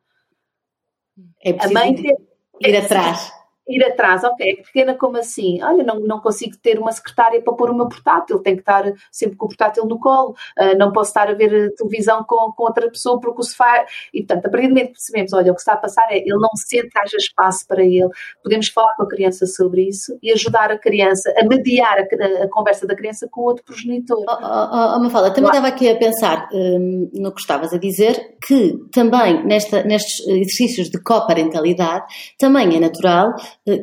[1.44, 2.16] É a mãe ir,
[2.62, 3.39] ir atrás
[3.70, 5.62] ir atrás, ok, pequena como assim?
[5.62, 8.84] Olha, não, não consigo ter uma secretária para pôr o meu portátil, tenho que estar
[9.12, 12.64] sempre com o portátil no colo, uh, não posso estar a ver televisão com, com
[12.64, 13.86] outra pessoa porque o sofá.
[14.14, 16.18] E portanto, a partir do momento que percebemos, olha, o que está a passar é
[16.18, 18.10] ele não sente que haja espaço para ele,
[18.44, 22.50] podemos falar com a criança sobre isso e ajudar a criança a mediar a, a
[22.50, 24.24] conversa da criança com o outro progenitor.
[24.28, 28.38] Oh, oh, oh Mafalda, também estava aqui a pensar um, no que estavas a dizer,
[28.46, 32.06] que também nesta, nestes exercícios de coparentalidade
[32.38, 33.34] também é natural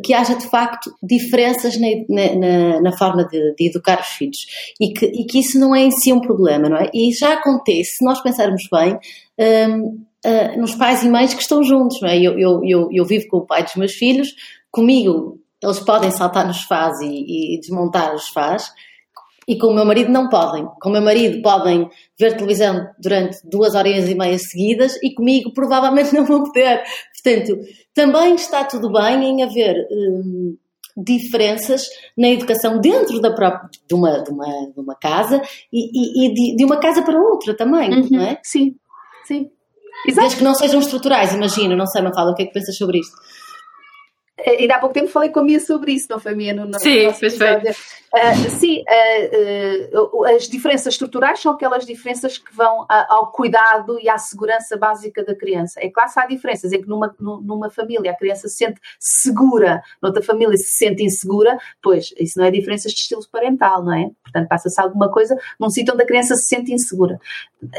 [0.03, 4.47] que haja de facto diferenças na, na, na forma de, de, educar os filhos
[4.81, 6.91] e que, e que, isso não é em si um problema, não é?
[6.93, 8.99] E já acontece, se nós pensarmos bem,
[9.39, 12.19] um, uh, eh, nos pais e mães que estão juntos, não é?
[12.19, 14.29] Eu, eu, eu, eu, vivo com o pai dos meus filhos,
[14.71, 18.71] comigo eles podem saltar nos faz e, e desmontar os faz,
[19.49, 20.67] e com o meu marido não podem.
[20.81, 25.53] Com o meu marido podem ver televisão durante duas horas e meia seguidas e comigo
[25.53, 26.83] provavelmente não vão poder.
[27.27, 27.59] Portanto,
[27.93, 30.57] também está tudo bem em haver hum,
[30.97, 36.27] diferenças na educação dentro da própria, de, uma, de, uma, de uma casa e, e,
[36.27, 38.39] e de, de, uma casa para outra também, uhum, não é?
[38.45, 38.77] Sim,
[39.25, 39.51] sim.
[40.07, 40.21] Exato.
[40.21, 43.01] Desde que não sejam estruturais, imagino, não sei, Mafalda, o que é que pensas sobre
[43.01, 43.17] isto?
[44.45, 46.53] Ainda há pouco tempo falei com a Mia sobre isso, não foi, Mia?
[46.53, 47.71] No, no sim, perfeito.
[48.17, 54.09] Uh, sim, uh, uh, as diferenças estruturais são aquelas diferenças que vão ao cuidado e
[54.09, 55.81] à segurança básica da criança.
[55.81, 59.83] É claro que há diferenças em que numa, numa família a criança se sente segura,
[60.03, 64.11] noutra família se sente insegura, pois isso não é diferenças de estilo parental, não é?
[64.23, 67.19] Portanto, passa-se alguma coisa num sítio onde a criança se sente insegura.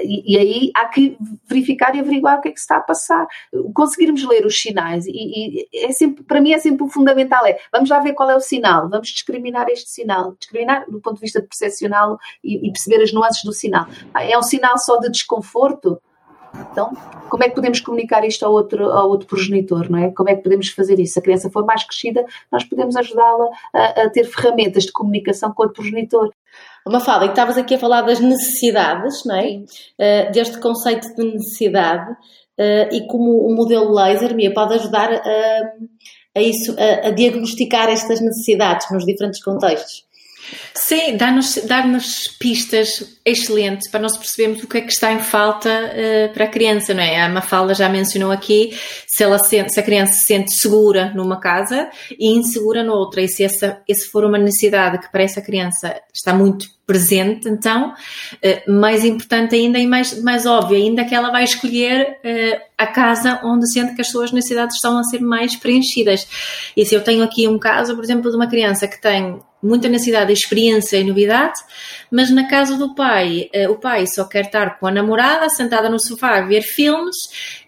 [0.03, 2.81] E, e, aí há que verificar e averiguar o que é que se está a
[2.81, 3.27] passar.
[3.73, 7.57] Conseguirmos ler os sinais, e, e é sempre, para mim é sempre o fundamental, é
[7.71, 11.21] vamos lá ver qual é o sinal, vamos discriminar este sinal discriminar do ponto de
[11.21, 13.85] vista percepcional e, e perceber as nuances do sinal.
[14.15, 16.01] É um sinal só de desconforto?
[16.71, 16.91] Então,
[17.29, 20.11] como é que podemos comunicar isto ao outro, ao outro progenitor, não é?
[20.11, 21.13] Como é que podemos fazer isso?
[21.13, 25.51] Se a criança for mais crescida, nós podemos ajudá-la a, a, ter ferramentas de comunicação
[25.53, 26.31] com o outro progenitor.
[26.85, 29.57] Uma fala, e estavas aqui a falar das necessidades, não é?
[29.99, 35.73] Uh, deste conceito de necessidade uh, e como o modelo laser me pode ajudar a,
[36.37, 40.06] a isso, a, a diagnosticar estas necessidades nos diferentes contextos.
[40.73, 41.83] Sim, dá-nos dá
[42.39, 46.47] pistas excelentes para nós percebermos o que é que está em falta uh, para a
[46.47, 47.21] criança, não é?
[47.21, 48.77] A Mafalda já mencionou aqui
[49.07, 53.27] se, ela sente, se a criança se sente segura numa casa e insegura noutra, e
[53.27, 58.71] se essa, esse for uma necessidade que para essa criança está muito presente, então, uh,
[58.71, 63.41] mais importante ainda e mais, mais óbvio ainda que ela vai escolher uh, a casa
[63.43, 66.25] onde sente que as suas necessidades estão a ser mais preenchidas.
[66.77, 69.37] E se eu tenho aqui um caso, por exemplo, de uma criança que tem
[69.67, 71.59] muita necessidade de experiência e novidade,
[72.09, 75.89] mas na casa do pai, uh, o pai só quer estar com a namorada, sentada
[75.89, 77.15] no sofá a ver filmes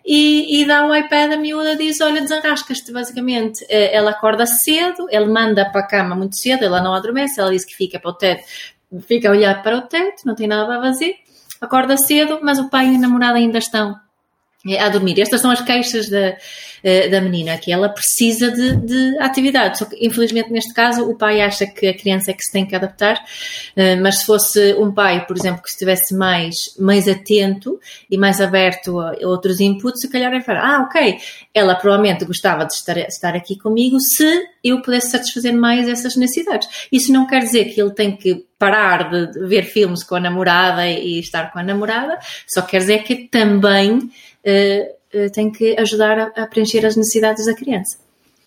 [0.05, 3.65] e, e dá o iPad a miúda e diz: Olha, desenrascas-te, basicamente.
[3.69, 7.65] ela acorda cedo, ele manda para a cama muito cedo, ela não adormece, ela diz
[7.65, 8.43] que fica para o teto
[9.01, 11.15] fica a olhar para o teto, não tem nada a fazer,
[11.61, 13.95] acorda cedo, mas o pai e a namorada ainda estão
[14.78, 15.20] a dormir.
[15.20, 16.36] Estas são as queixas da,
[16.84, 19.78] eh, da menina, que ela precisa de, de atividade.
[19.78, 22.66] Só que, infelizmente, neste caso, o pai acha que a criança é que se tem
[22.66, 23.24] que adaptar,
[23.76, 27.80] eh, mas se fosse um pai, por exemplo, que estivesse mais, mais atento
[28.12, 31.18] e mais aberto a outros inputs, se calhar ele falar, ah, ok,
[31.53, 36.68] ela provavelmente gostava de estar, estar aqui comigo se eu pudesse satisfazer mais essas necessidades.
[36.91, 40.86] Isso não quer dizer que ele tem que parar de ver filmes com a namorada
[40.86, 44.12] e estar com a namorada, só quer dizer que também
[45.33, 47.97] tem que ajudar a, preencher as necessidades da criança.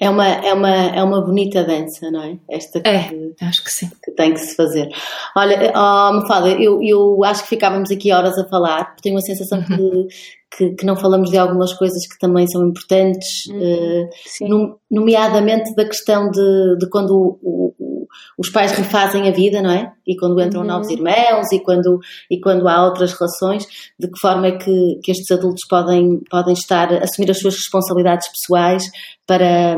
[0.01, 2.37] É uma, é uma, é uma bonita dança, não é?
[2.51, 3.09] Esta que, é,
[3.43, 3.89] acho que sim.
[4.03, 4.89] Que tem que se fazer.
[5.37, 9.21] Olha, oh, Mafalda, eu, eu acho que ficávamos aqui horas a falar, porque tenho a
[9.21, 9.65] sensação uhum.
[9.65, 10.09] que,
[10.57, 14.65] que, que, não falamos de algumas coisas que também são importantes, uhum.
[14.65, 17.92] uh, nomeadamente da questão de, de quando o, o
[18.39, 19.93] os pais refazem a vida, não é?
[20.07, 20.67] E quando entram uhum.
[20.67, 21.99] novos irmãos e quando,
[22.31, 23.67] e quando há outras relações,
[23.99, 28.29] de que forma é que, que estes adultos podem, podem estar, assumir as suas responsabilidades
[28.29, 28.85] pessoais
[29.27, 29.77] para,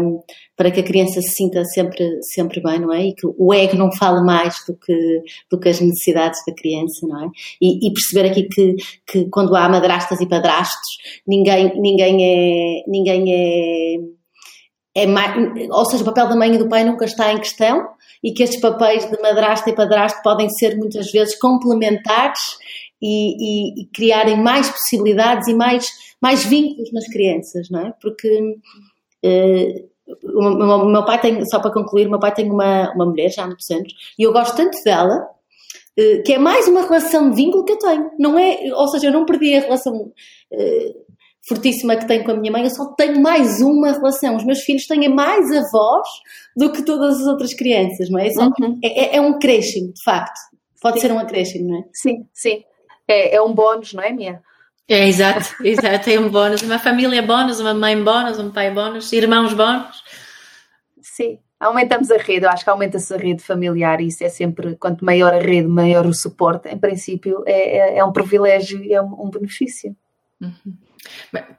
[0.56, 3.06] para que a criança se sinta sempre, sempre bem, não é?
[3.06, 7.06] E que o ego não fale mais do que, do que as necessidades da criança,
[7.06, 7.28] não é?
[7.60, 8.76] E, e perceber aqui que,
[9.06, 13.96] que quando há madrastas e padrastos, ninguém, ninguém é, ninguém é,
[14.94, 15.34] é mais,
[15.70, 17.88] ou seja, o papel da mãe e do pai nunca está em questão
[18.22, 22.40] e que estes papéis de madrasta e padrasto podem ser muitas vezes complementares
[23.02, 25.88] e, e, e criarem mais possibilidades e mais,
[26.20, 27.94] mais vínculos nas crianças, não é?
[28.00, 28.56] Porque
[29.24, 29.88] uh,
[30.22, 33.06] o, meu, o, meu, pai tem, só para concluir, o meu pai tem uma, uma
[33.06, 35.28] mulher já há muitos anos e eu gosto tanto dela
[35.98, 38.60] uh, que é mais uma relação de vínculo que eu tenho, não é?
[38.72, 40.12] Ou seja, eu não perdi a relação.
[40.50, 41.03] Uh,
[41.46, 44.36] fortíssima que tenho com a minha mãe, eu só tenho mais uma relação.
[44.36, 46.08] Os meus filhos têm mais avós
[46.56, 48.28] do que todas as outras crianças, não é?
[48.28, 48.80] É, uhum.
[48.82, 50.38] é, é, um crescimento, de facto.
[50.80, 51.06] Pode sim.
[51.06, 51.84] ser um acréscimo, não é?
[51.92, 52.64] Sim, sim.
[53.06, 54.40] É, é um bónus, não é, Mia?
[54.88, 56.10] É, exato, exato.
[56.10, 56.62] É um bónus.
[56.62, 60.02] Uma família bónus, uma mãe bónus, um pai bónus, irmãos bónus.
[61.00, 64.76] Sim, aumentamos a rede, eu acho que aumenta-se a rede familiar e isso é sempre,
[64.76, 68.92] quanto maior a rede, maior o suporte, em princípio é, é, é um privilégio e
[68.92, 69.94] é um, um benefício.
[70.40, 70.74] Uhum.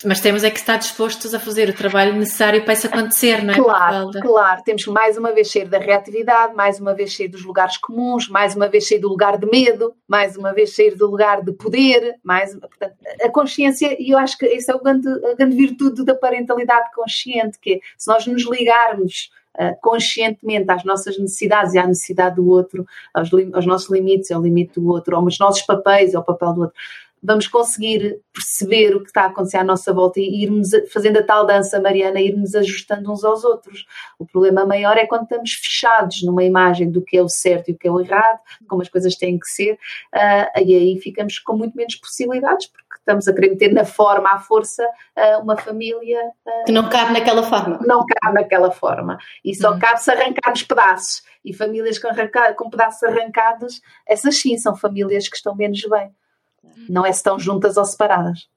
[0.04, 3.54] Mas temos é que estar dispostos a fazer o trabalho necessário para isso acontecer, não
[3.54, 3.58] é?
[3.58, 4.64] Claro, claro.
[4.64, 8.30] Temos que mais uma vez sair da reatividade, mais uma vez sair dos lugares comuns,
[8.30, 11.52] mais uma vez sair do lugar de medo, mais uma vez sair do lugar de
[11.52, 15.56] poder, mais, portanto, a consciência, e eu acho que isso é o grande, a grande
[15.56, 19.30] virtude da parentalidade consciente, que é, se nós nos ligarmos
[19.60, 24.42] uh, conscientemente às nossas necessidades e à necessidade do outro, aos, aos nossos limites, ao
[24.42, 26.76] limite do outro, aos nossos papéis, ao papel do outro,
[27.26, 31.24] vamos conseguir perceber o que está a acontecer à nossa volta e irmos fazendo a
[31.24, 33.86] tal dança mariana, irmos ajustando uns aos outros.
[34.20, 37.74] O problema maior é quando estamos fechados numa imagem do que é o certo e
[37.74, 41.40] o que é o errado, como as coisas têm que ser, uh, e aí ficamos
[41.40, 45.58] com muito menos possibilidades, porque estamos a querer meter na forma, à força, uh, uma
[45.58, 46.20] família.
[46.46, 47.80] Uh, que não cabe naquela forma.
[47.86, 49.18] Não cabe naquela forma.
[49.44, 49.80] E só hum.
[49.80, 51.24] cabe-se arrancar os pedaços.
[51.44, 52.10] E famílias com,
[52.58, 56.12] com pedaços arrancados, essas sim são famílias que estão menos bem.
[56.90, 58.48] Não é se estão juntas ou separadas.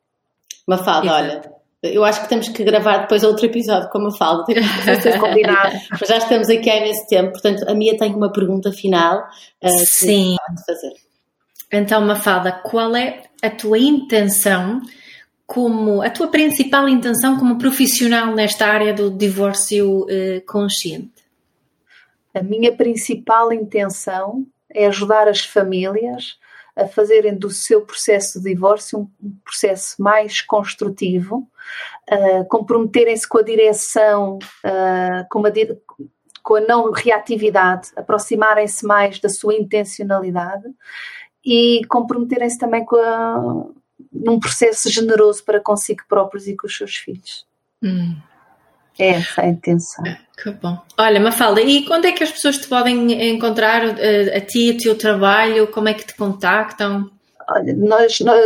[0.66, 1.52] Mafalda, olha,
[1.82, 4.44] eu acho que temos que gravar depois outro episódio com a Mafalda.
[5.20, 5.76] combinado.
[5.90, 9.28] Mas já estamos aqui há imenso tempo, portanto, a Mia tem uma pergunta final
[9.62, 10.36] uh, Sim.
[10.56, 10.92] que fazer.
[11.72, 14.80] Então, Mafalda, qual é a tua intenção
[15.46, 21.18] como a tua principal intenção como profissional nesta área do divórcio uh, consciente?
[22.34, 26.38] A minha principal intenção é ajudar as famílias
[26.78, 31.48] a fazerem do seu processo de divórcio um processo mais construtivo,
[32.10, 35.50] uh, comprometerem-se com a direção, uh, com, a,
[36.42, 40.68] com a não reatividade, aproximarem-se mais da sua intencionalidade
[41.44, 43.66] e comprometerem-se também com a,
[44.12, 47.46] num processo generoso para consigo próprios e com os seus filhos.
[47.82, 48.16] Hum.
[48.98, 50.04] É essa a intenção.
[50.42, 50.78] Que bom.
[50.98, 54.78] Olha, Mafalda, e quando é que as pessoas te podem encontrar, a, a ti, o
[54.78, 55.68] teu trabalho?
[55.68, 57.10] Como é que te contactam?
[57.50, 58.44] Olha, nós, nós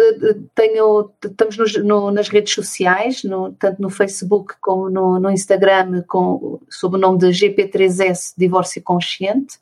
[0.55, 6.05] tenho, estamos nos, no, nas redes sociais, no, tanto no Facebook como no, no, Instagram,
[6.07, 9.57] com, sob o nome de GP3S Divórcio Consciente,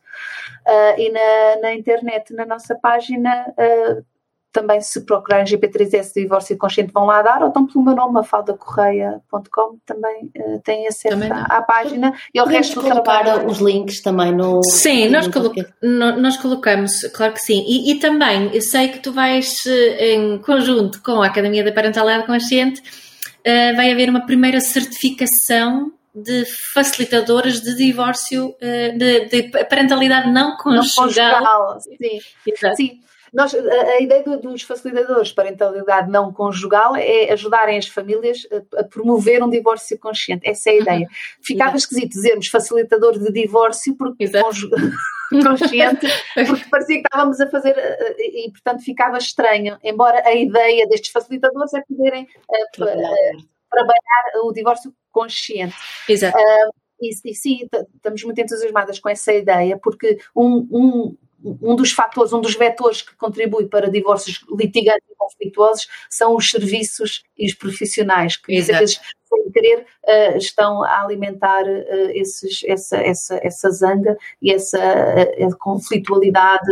[0.66, 4.04] uh, e na, na, internet, na nossa página, uh,
[4.52, 9.78] também se procurarem GP3S Divórcio Consciente vão lá dar, ou então pelo meu nome, mafaldacorreia.com,
[9.86, 13.46] também uh, têm acesso também à, à, página e ao resto do trabalho.
[13.46, 14.62] os links também no...
[14.64, 17.64] Sim, no nós, colo no, nós colocamos, claro que sim.
[17.66, 21.72] E, e, também, eu sei que tu vais eh, em conjunto com a Academia da
[21.72, 29.42] Parentalidade Consciente, uh, vai haver uma primeira certificação de facilitadoras de divórcio, uh, de, de,
[29.64, 30.82] parentalidade não conjugal.
[30.82, 32.74] Não conjugal, sim.
[32.74, 33.00] Sim
[33.32, 38.84] Nós, a, ideia do, dos facilitadores de parentalidade não conjugal é ajudarem as famílias a,
[38.84, 40.48] promover um divórcio consciente.
[40.48, 41.00] Essa é a ideia.
[41.00, 41.42] Uhum.
[41.42, 41.78] Ficava Exato.
[41.78, 44.24] esquisito dizermos facilitador de divórcio porque
[45.42, 46.06] consciente,
[46.46, 47.76] porque parecia que estávamos a fazer
[48.18, 49.78] e, portanto, ficava estranho.
[49.82, 53.10] Embora a ideia destes facilitadores é poderem uh, trabalhar.
[53.10, 55.76] Uh, trabalhar o divórcio consciente.
[56.08, 56.36] Exato.
[56.36, 61.92] Uh, e, e, sim, estamos muito entusiasmadas com essa ideia, porque um, um, um dos
[61.92, 67.46] fatores, um dos vetores que contribui para divórcios litigantes e conflituosos são os serviços e
[67.46, 69.00] os profissionais, que às vezes
[69.30, 75.58] sem querer, uh, estão a alimentar uh, esses, essa, essa, essa zanga e essa uh,
[75.58, 76.70] conflitualidade,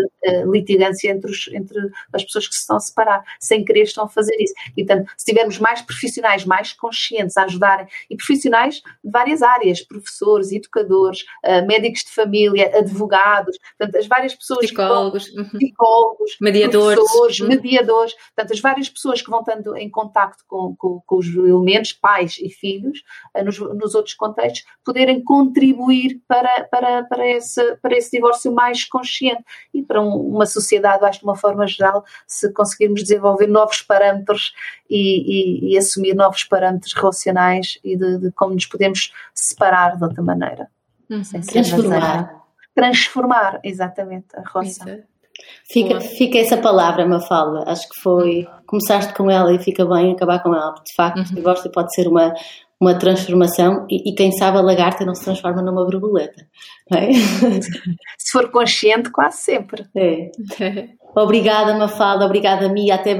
[0.50, 1.78] litigância entre, os, entre
[2.12, 3.24] as pessoas que se estão a separar.
[3.40, 4.52] Sem querer, estão a fazer isso.
[4.76, 9.80] E, portanto, se tivermos mais profissionais, mais conscientes a ajudarem, e profissionais de várias áreas,
[9.80, 11.24] professores, educadores,
[11.66, 14.66] médicos de família, advogados, portanto, as várias pessoas.
[14.66, 15.50] Psicólogos, vão, uhum.
[15.50, 17.48] psicólogos mediadores, professores, uhum.
[17.48, 21.92] mediadores, portanto, as várias pessoas que vão estando em contacto com, com, com os elementos,
[21.92, 23.03] pais e filhos,
[23.34, 28.84] eh, nos, nos, outros contextos, poderem contribuir para, para, para, esse, para esse divórcio mais
[28.84, 33.82] consciente e para um, uma sociedade, acho de uma forma geral, se conseguirmos desenvolver novos
[33.82, 34.53] parâmetros
[34.88, 40.05] e, e, e assumir novos parâmetros relacionais e de, de, como nos podemos separar de
[40.05, 40.68] outra maneira.
[41.11, 41.22] Uhum.
[41.22, 42.44] Transformar.
[42.74, 45.03] Transformar, exatamente, a relação.
[45.70, 47.64] Fica, fica essa palavra, Mafalda.
[47.66, 48.47] Acho que foi.
[48.66, 50.74] Começaste com ela e fica bem acabar com ela.
[50.84, 51.24] De facto, uhum.
[51.24, 52.34] o divórcio pode ser uma,
[52.80, 56.47] uma transformação e, e, quem sabe a lagarta não se transforma numa borboleta.
[56.93, 57.12] É?
[58.18, 59.86] Se for consciente, quase sempre.
[59.97, 60.30] É.
[61.14, 62.24] Obrigada, Mafalda.
[62.24, 62.95] Obrigada, Mia.
[62.95, 63.16] Até.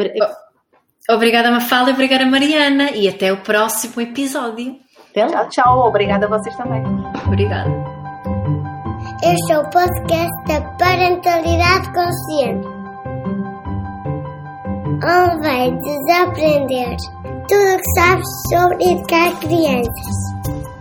[1.11, 1.91] Obrigada, Mafalda.
[1.91, 2.91] Obrigada, Mariana.
[2.93, 4.77] E até o próximo episódio.
[5.13, 5.89] Tchau, tchau.
[5.89, 6.83] Obrigada a vocês também.
[7.27, 7.98] Obrigada.
[9.21, 12.69] Este é o podcast da Parentalidade Consciente.
[15.03, 16.97] Onde vai desaprender
[17.49, 20.78] tudo o que sabes sobre educar crianças.